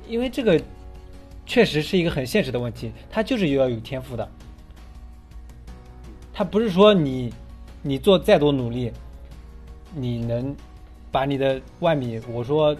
[0.08, 0.60] 因为这个
[1.44, 4.28] 确实是一个很现实的问题，它就是要有天赋的。
[6.32, 7.32] 他不是说你
[7.82, 8.92] 你做再多努力，
[9.94, 10.54] 你能
[11.10, 12.76] 把你的万米，我说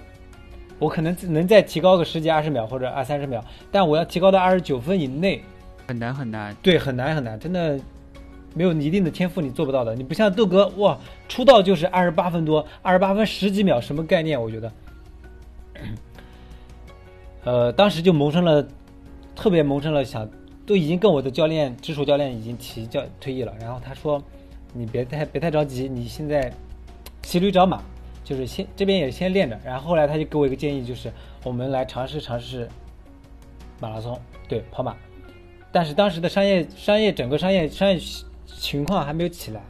[0.78, 5.42] 我可能能再提高个十几二十秒或者二三十秒，但我要提高到二十九分以内，
[5.86, 6.54] 很难很难。
[6.62, 7.80] 对，很难很难，真的
[8.54, 9.94] 没有一定的天赋你做不到的。
[9.94, 10.98] 你不像豆哥，哇，
[11.28, 14.40] 出道就是二十八分多，二十八分十几秒，什么概念？
[14.40, 14.72] 我觉得，
[17.44, 18.66] 呃，当时就萌生了，
[19.34, 20.28] 特别萌生了想，
[20.66, 24.22] 都已经跟我的教练直属教练已经提教退役了，然后他说，
[24.74, 26.52] 你别太别太着急，你现在
[27.22, 27.82] 骑驴找马，
[28.26, 31.12] 就是先这边也先练着，然后后来他就给我一个建议，就是
[31.44, 32.68] 我们来尝试尝试
[33.80, 34.96] 马拉松，对，跑马。
[35.70, 37.96] 但是当时的商业商业整个商业商业
[38.44, 39.62] 情况还没有起来，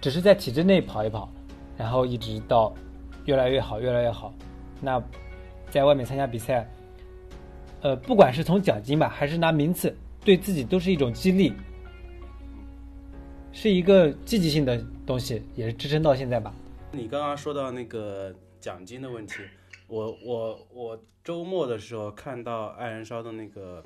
[0.00, 1.28] 只是在体制内跑一跑，
[1.76, 2.72] 然后一直到
[3.24, 4.32] 越来越好，越来越好。
[4.80, 5.02] 那
[5.68, 6.64] 在外面参加比赛，
[7.80, 9.92] 呃，不管是从奖金吧，还是拿名次，
[10.24, 11.52] 对自己都是一种激励，
[13.50, 16.54] 是一个积极性的东西，也是支撑到现在吧。
[16.94, 19.42] 你刚刚说到那个奖金的问题，
[19.86, 23.82] 我我我周末的时候看到爱燃烧的那个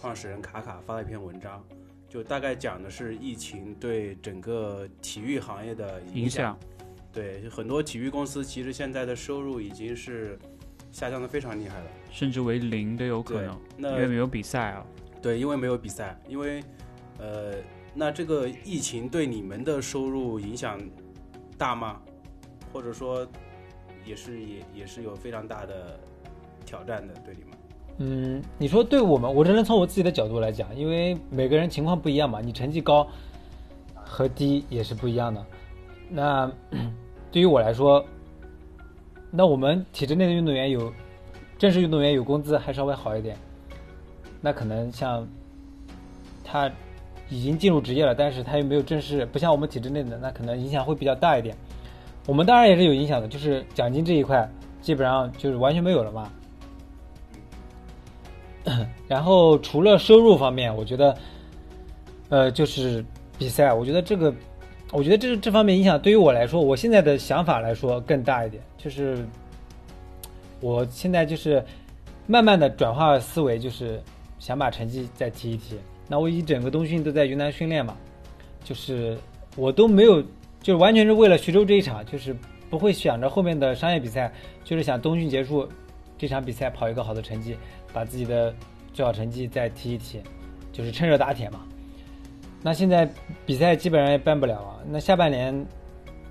[0.00, 1.62] 创始人卡卡发了一篇文章，
[2.08, 6.58] 就大概讲的是疫情对整个体育行业的影响。
[7.12, 10.38] 对，很多体育公司其实现在的收入已经是
[10.90, 14.86] 下降的非常厉害了，甚至为零都有可能，，那因为没有比赛啊。
[15.20, 16.62] 对，因为没有比赛，因为
[17.18, 17.56] 呃，
[17.92, 20.80] 那这个疫情对你们的收入影响
[21.58, 22.00] 大吗？
[22.72, 23.26] 或者说
[24.04, 25.98] 也是也也是有非常大的
[26.64, 27.58] 挑战的，对你们？
[28.00, 33.06] 嗯，你说对我们，我只能从我自己的角度来讲，因为每个人情况不一样嘛，你成绩高
[33.94, 35.44] 和低也是不一样的。
[36.08, 36.50] 那
[37.32, 38.04] 对于我来说，
[39.30, 40.92] 那我们体制内的运动员有
[41.58, 43.36] 正式运动员有工资还稍微好一点，
[44.40, 45.26] 那可能像
[46.44, 46.70] 他
[47.28, 51.56] 已经进入职业了，但是他又没有正式，不像我们体制内的，那可能影响会比较大一点。
[52.28, 54.46] 我们当然也是有影响的，就是奖金这一块
[54.82, 56.30] 基本上就是完全没有了嘛。
[59.08, 61.16] 然后除了收入方面，我觉得，
[62.28, 63.02] 呃，就是
[63.38, 64.30] 比赛，我觉得这个，
[64.92, 69.26] 我觉得这这方面影响对于我来说，我现在的想法来说更大一点，就是
[70.60, 71.64] 我现在就是
[72.26, 73.98] 慢慢的转化思维，就是
[74.38, 75.78] 想把成绩再提一提。
[76.06, 77.96] 那我一整个冬训都在云南训练嘛，
[78.62, 79.16] 就是
[79.56, 80.22] 我都没有，
[80.60, 82.36] 就是完全是为了徐州这一场，就是
[82.68, 84.32] 不会想着后面的商业比赛，
[84.64, 85.68] 就是想冬训结束
[86.16, 87.56] 这场比赛跑一个好的成绩，
[87.92, 88.54] 把自己的
[88.92, 90.20] 最好成绩再提一提，
[90.72, 91.64] 就是趁热打铁嘛。
[92.60, 93.08] 那现在
[93.46, 95.66] 比赛基本上也办不了啊，那下半年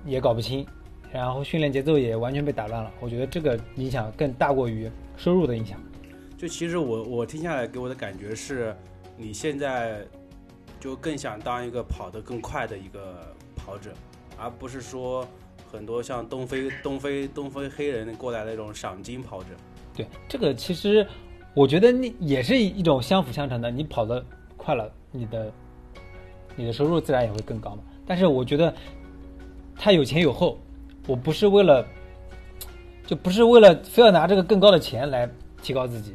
[0.04, 0.66] 也搞不清，
[1.10, 2.92] 然后训练节奏也完全被打乱了。
[3.00, 5.80] 我觉得这个影响更大过于收入的影响。
[6.36, 8.76] 就其实我我听下来给我的感觉是，
[9.16, 10.06] 你现在
[10.78, 13.90] 就更想当一个跑得更快的一个跑者，
[14.38, 15.26] 而不是说
[15.70, 19.48] 很多像东非东非东非黑人过来的那种赏金跑者。
[19.94, 21.06] 对，这个其实
[21.54, 23.70] 我觉得你也是一种相辅相成的。
[23.70, 24.24] 你跑得
[24.56, 25.52] 快了，你的
[26.56, 27.82] 你的收入自然也会更高嘛。
[28.06, 28.72] 但是我觉得
[29.76, 30.58] 他有前有后，
[31.06, 31.84] 我不是为了
[33.06, 35.28] 就不是为了非要拿这个更高的钱来
[35.62, 36.14] 提高自己。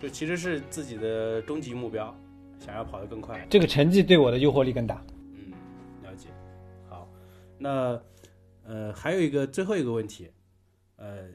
[0.00, 2.12] 就其实是自己的终极目标，
[2.58, 3.46] 想要跑得更快。
[3.48, 5.00] 这个成绩对我的诱惑力更大。
[7.62, 8.00] 那
[8.66, 10.28] 呃还有一个最后一个问题，
[10.96, 11.28] 呃，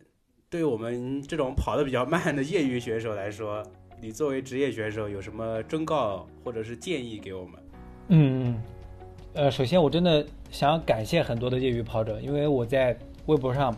[0.50, 3.64] 对我们这种跑得比较慢的业余选手来说，
[4.02, 7.64] 你作为职业选手有什么忠告或者是建议给我们？
[8.10, 8.62] 嗯，
[9.34, 13.76] 呃，首先我真的想感谢很多的业余跑者，因为我在微博上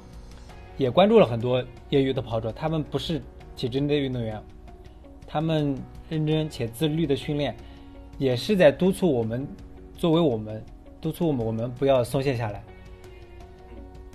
[0.78, 3.22] 也关注了很多业余的跑者，他们不是
[3.56, 4.42] 体制内运动员。
[5.26, 5.78] 他们
[6.10, 7.56] 认真且自律的训练，
[8.18, 9.48] 也是在督促我们，
[9.96, 10.64] 作为我们
[11.02, 12.64] 督促我们，我们不要松懈下来。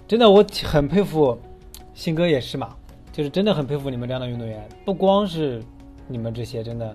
[0.07, 1.39] 真的，我很佩服，
[1.95, 2.77] 信哥也是嘛，
[3.13, 4.69] 就是真的很佩服你们这样的运动员。
[4.85, 5.63] 不光是
[6.07, 6.95] 你们这些，真的，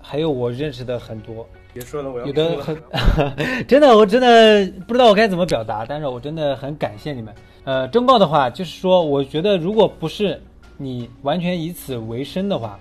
[0.00, 2.76] 还有我认识的很多，别说了，我要有的很，
[3.66, 7.34] 真的，我真的不知道我该怎么表达，但是我真的很感谢你们。
[7.64, 10.40] 呃，忠告的话就是说，我觉得如果不是。
[10.78, 12.76] 你完全以此为生的话，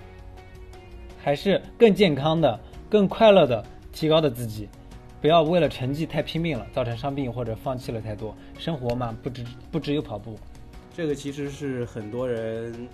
[1.21, 4.67] 还是更健康的、更快乐的提高的自己，
[5.21, 8.35] 不要为了成绩太拼命了，造成伤病或者放弃了太多。
[8.57, 10.37] 生活嘛，不只不只有跑步。
[10.93, 12.87] 这个其实是很多人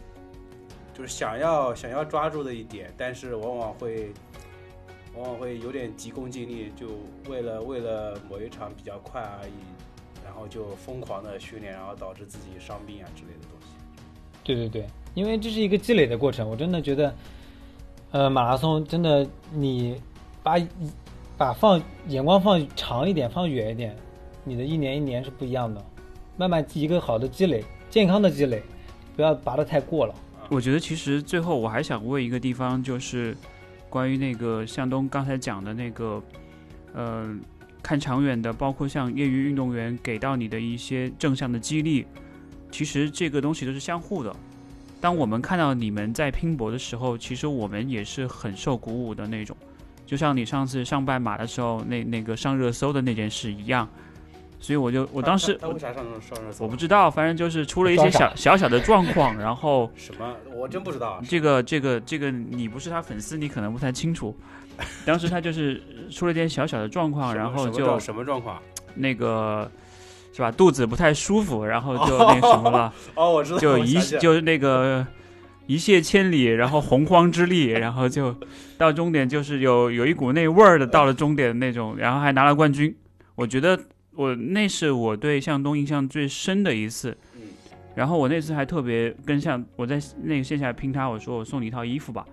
[0.93, 4.11] 就是想要想要抓住的一点，但是往往会
[5.15, 6.87] 往往会有点急功近利，就
[7.29, 9.53] 为了为了某一场比较快而已，
[10.25, 13.67] 然后就疯狂的训练，然后导致自己伤病啊之类的东西。
[14.43, 17.15] 对对对，因为这是一个积累的过程，我真的觉得，
[18.11, 19.99] 呃，马拉松真的你
[20.43, 20.57] 把
[21.37, 23.95] 把放眼光放长一点，放远一点，
[24.43, 25.83] 你的一年一年是不一样的，
[26.35, 28.63] 慢慢一个好的积累，健康的积累，
[29.15, 30.15] 不要拔得太过了。
[30.49, 33.37] 我觉得其实最后我还想问一个地方，就是
[33.87, 36.23] 关于那个向东刚才讲的那个，
[36.93, 37.37] 呃，
[37.83, 42.07] 看长远的，包括像业余运动员给到你的一些正向的激励。
[42.71, 44.35] 其实这个东西都是相互的。
[44.99, 49.55] 当我们看到你们在拼搏的时候，其实我们也是很受鼓舞的那种。
[50.07, 53.87] 就像你上次上半马的时候，那那个上热搜的那件事一样。
[54.59, 56.63] 所以我就我当时他为啥上上热搜？
[56.63, 61.21] 我不知道，反正就是出了一些小小小的状况，然后 什么我真不知道。
[61.29, 64.35] 这个这个这个你不是他粉丝，你可能不太清楚。
[65.05, 68.59] 当时他就是出了点小小的状况，然后就什么状况？
[68.95, 69.69] 那个。
[70.33, 70.51] 是吧？
[70.51, 72.93] 肚子不太舒服，然后就 那什么了。
[73.15, 73.57] 哦，我知道。
[73.57, 75.03] 就一就是那个
[75.67, 78.35] 一泻千里，然后洪荒之力， 然后就
[78.77, 82.95] 到终点，就是有有一股那味儿的，到了终点的那种，然后还拿了冠军。
[83.35, 83.79] 我觉得
[84.15, 87.15] 我那是我对向东印象最深的一次。
[87.35, 87.41] 嗯。
[87.93, 92.25] 然后我那次还特别跟向我在那个线下拼他，我说我送你一套衣服吧。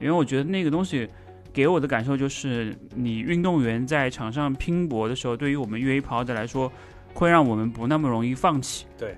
[0.00, 1.08] 因为我觉得那个东西
[1.52, 6.70] 给我的感受就是，你运动员在场上拼搏的时候，对于我们越野跑者来说。
[7.14, 8.84] 会让我们不那么容易放弃。
[8.98, 9.16] 对，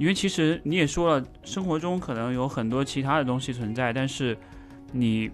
[0.00, 4.34] 因为其实你也说了，生活中可能有很多其他的东西存在，但是
[4.92, 5.30] 你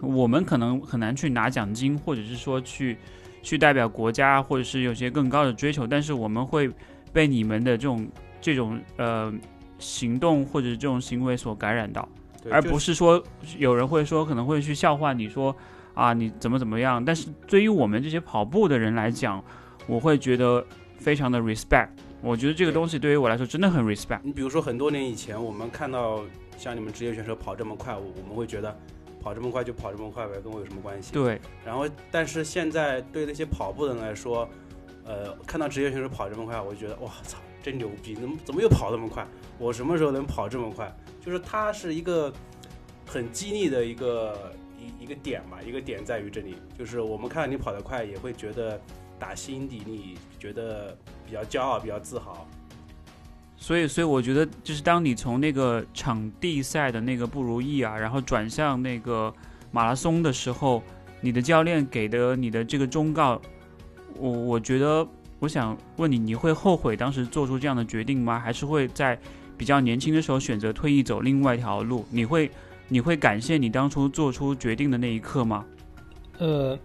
[0.00, 2.96] 我们可能很难去拿奖金，或者是说去
[3.42, 5.84] 去代表国家，或者是有些更高的追求。
[5.84, 6.70] 但是我们会
[7.12, 8.08] 被你们的这种
[8.40, 9.34] 这种呃
[9.80, 12.08] 行动或者这种行为所感染到，
[12.52, 13.20] 而不是说
[13.58, 15.52] 有人会说可能会去笑话你说
[15.94, 17.04] 啊你怎么怎么样。
[17.04, 19.44] 但是对于我们这些跑步的人来讲，
[19.88, 20.64] 我会觉得。
[20.98, 21.88] 非常的 respect，
[22.22, 24.20] 我觉得这个东西对于我来说真的很 respect。
[24.22, 26.22] 你比如说很多年以前，我们看到
[26.56, 28.78] 像你们职业选手跑这么快，我我们会觉得
[29.20, 31.12] 跑这么快就跑这么快呗，跟我有什么关系？
[31.12, 31.40] 对。
[31.66, 34.48] 然后，但是现在对那些跑步的人来说，
[35.04, 38.14] 呃，看到职业选手跑这么快，我就觉得哇操，真牛逼！
[38.14, 39.26] 怎么怎么又跑这么快？
[39.58, 40.94] 我什么时候能跑这么快？
[41.20, 42.32] 就是它是一个
[43.04, 48.80] 很激励的一个一一个点嘛，一个点在于这里，就是我们看到你跑得快，也会觉得。
[49.18, 50.98] 打心底里觉得
[51.32, 52.46] 比较骄傲，比较自豪。
[53.56, 59.32] 所以，所以我觉得，就是当你从那个场地赛的那个不如意啊，然后转向那个
[59.70, 60.82] 马拉松的时候，
[61.22, 63.40] 你的教练给的你的这个忠告，
[64.18, 65.06] 我我觉得，
[65.38, 68.38] 我想问你，你会后悔当时做出这样的决定吗？
[68.38, 69.18] 还是会在
[69.56, 72.04] 比较年轻的时候选择退役走另外一条路？
[72.10, 72.50] 你会
[72.88, 75.64] 你会感谢你当初做出决定的那一刻吗？
[76.38, 76.78] 呃，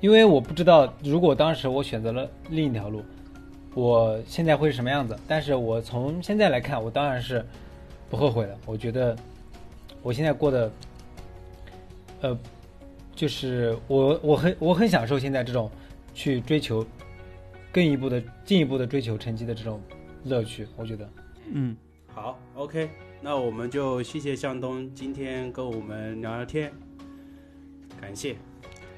[0.00, 3.02] 因为我不知道，如果当时我选择了另一条路，
[3.74, 5.18] 我现在会是什么样子。
[5.26, 7.44] 但是我从现在来看，我当然是
[8.08, 8.56] 不后悔的。
[8.64, 9.16] 我觉得
[10.02, 10.72] 我现在过得，
[12.20, 12.38] 呃，
[13.12, 15.68] 就是我我很我很享受现在这种
[16.14, 16.86] 去追求
[17.72, 19.80] 更一步的进一步的追求成绩的这种
[20.24, 20.66] 乐趣。
[20.76, 21.10] 我觉得，
[21.52, 21.76] 嗯，
[22.06, 22.88] 好，OK，
[23.20, 26.72] 那我们就谢谢向东今天跟我们聊聊天，
[28.00, 28.36] 感谢。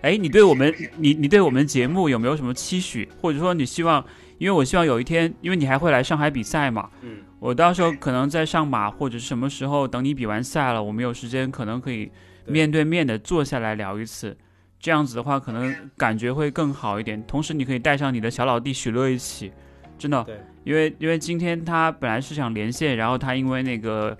[0.02, 4.04] 哎，你对我们，你你对我们节目有没有什么期许，或者说你希望？
[4.38, 12.10] 因为我希望有一天，因为你还会来上海比赛嘛，嗯，我到时候可能在上马或者是什么时候，等你比完赛了，我们有时间，可能可以
[12.46, 14.34] 面对面的坐下来聊一次。
[14.78, 17.22] 这样子的话，可能感觉会更好一点。
[17.26, 19.52] 同时，你可以带上你的小老弟许乐一起，
[19.98, 24.16] 真的，对，因为因为今天他本来是想连线，然后他因为那个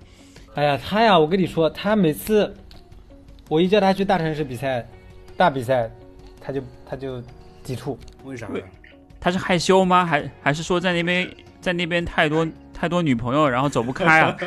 [0.53, 2.53] 哎呀，他呀，我跟你说，他每次
[3.49, 4.87] 我一叫他去大城市比赛、
[5.41, 5.89] 大比赛，
[6.39, 7.19] 他就他就
[7.63, 7.97] 抵触。
[8.23, 8.59] 为啥呢？
[9.19, 10.05] 他是害羞吗？
[10.05, 11.27] 还还是说在那边
[11.59, 14.37] 在那边太多太多女朋友，然后走不开啊？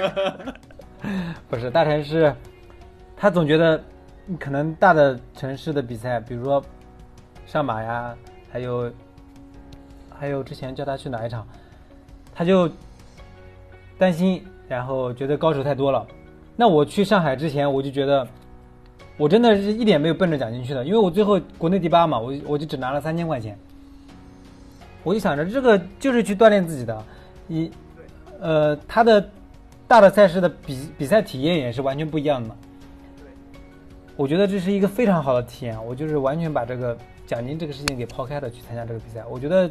[1.50, 2.32] 不是大城市，
[3.16, 3.82] 他总觉得
[4.38, 6.64] 可能大的城市的比赛，比如说
[7.44, 8.14] 上马呀，
[8.52, 8.92] 还有
[10.16, 11.44] 还有之前叫他去哪一场，
[12.32, 12.70] 他就
[13.98, 16.06] 担心，然后觉得高手太多了。
[16.54, 18.24] 那我去上海之前，我就觉得
[19.16, 23.58] 我真的是一点没有奔着奖金去的，因为我最后国内第八嘛，我我就只拿了三千块钱。
[25.02, 27.04] 我就想着这个就是去锻炼自己的，
[27.48, 27.70] 一
[28.40, 29.28] 呃他的
[29.86, 32.56] 大的赛事的比比赛体验也是完全不一样的嘛。
[34.16, 36.96] 我觉得这是一个非常好的体验，我就是完全把这个
[37.26, 39.22] 奖金这个事情给抛开了去参加这个比赛。
[39.28, 39.70] 我觉得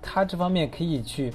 [0.00, 1.32] 他这方面可以去，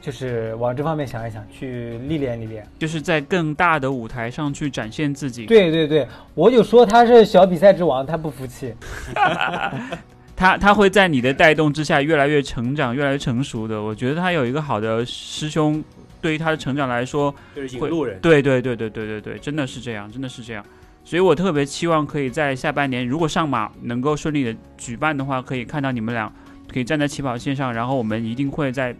[0.00, 2.66] 就是往这方面想一想，去历练历练。
[2.78, 5.46] 就是在更大的舞台上去展现自己。
[5.46, 8.74] 对对对，我就说他是小比赛之王，他不服气。
[10.36, 13.82] 他他会在你的带动之下越来越成长，越来越成熟的。
[13.82, 15.82] 我觉得他有一个好的师兄，
[16.20, 18.20] 对于他的成长来说，就是引路人。
[18.20, 20.64] 对对对对对对对，真的是这样，真的是这样。
[21.04, 26.32] 所以我特别期望可以在下半年，如果上马能够顺利的举办的话，可以看到你们俩
[26.72, 28.94] 可以站在起跑线上，然后我们一定会在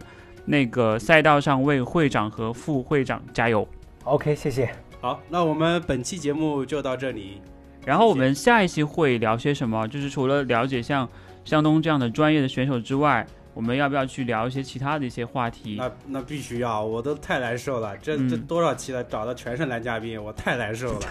[0.49, 3.69] 那个赛道上为会长和副会长加油。
[4.05, 4.71] OK，谢谢。
[4.99, 7.43] 好，那我们本期节目就到这里。
[7.85, 9.87] 然后我们下一期会聊些什么？
[9.87, 11.07] 就是除了了解像
[11.45, 15.77] 向东这样的专业的选手之外，我们要不要去聊一些其他的一些话题？
[15.79, 17.95] 那那必须要，我都太难受了。
[17.99, 21.07] 这这嗯多少期了，找的全是男嘉宾，我太难受了。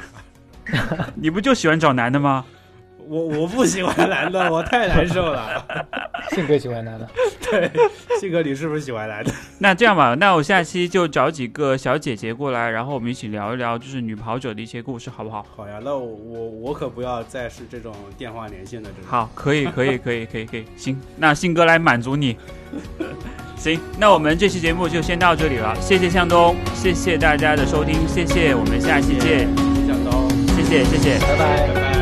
[1.15, 2.43] 你不就喜欢找男的吗？
[3.09, 5.63] 我我不喜欢男的，我太难受了。
[6.31, 7.07] 性格喜欢男的。
[7.49, 7.71] 对，
[8.19, 9.31] 信哥，你是不是喜欢男的？
[9.59, 15.45] 那这样吧，那我下期就找几个小姐姐过来，然后我们一起聊一聊，就是女跑者的一些故事，好不好？
[15.55, 19.09] 好呀，那我我我可不要再是这种电话连线的这种。
[19.09, 22.37] 好，可以，可以，可以，可以，可以，行，那信哥来满足你。
[23.55, 29.47] 行，那我们这期节目就先到这里了，谢谢向东，谢谢大家的收听，谢谢，我们下期见，
[29.87, 30.29] 向东。
[30.55, 31.17] 谢谢，谢谢。
[31.19, 31.67] 拜拜。
[31.67, 31.96] 拜拜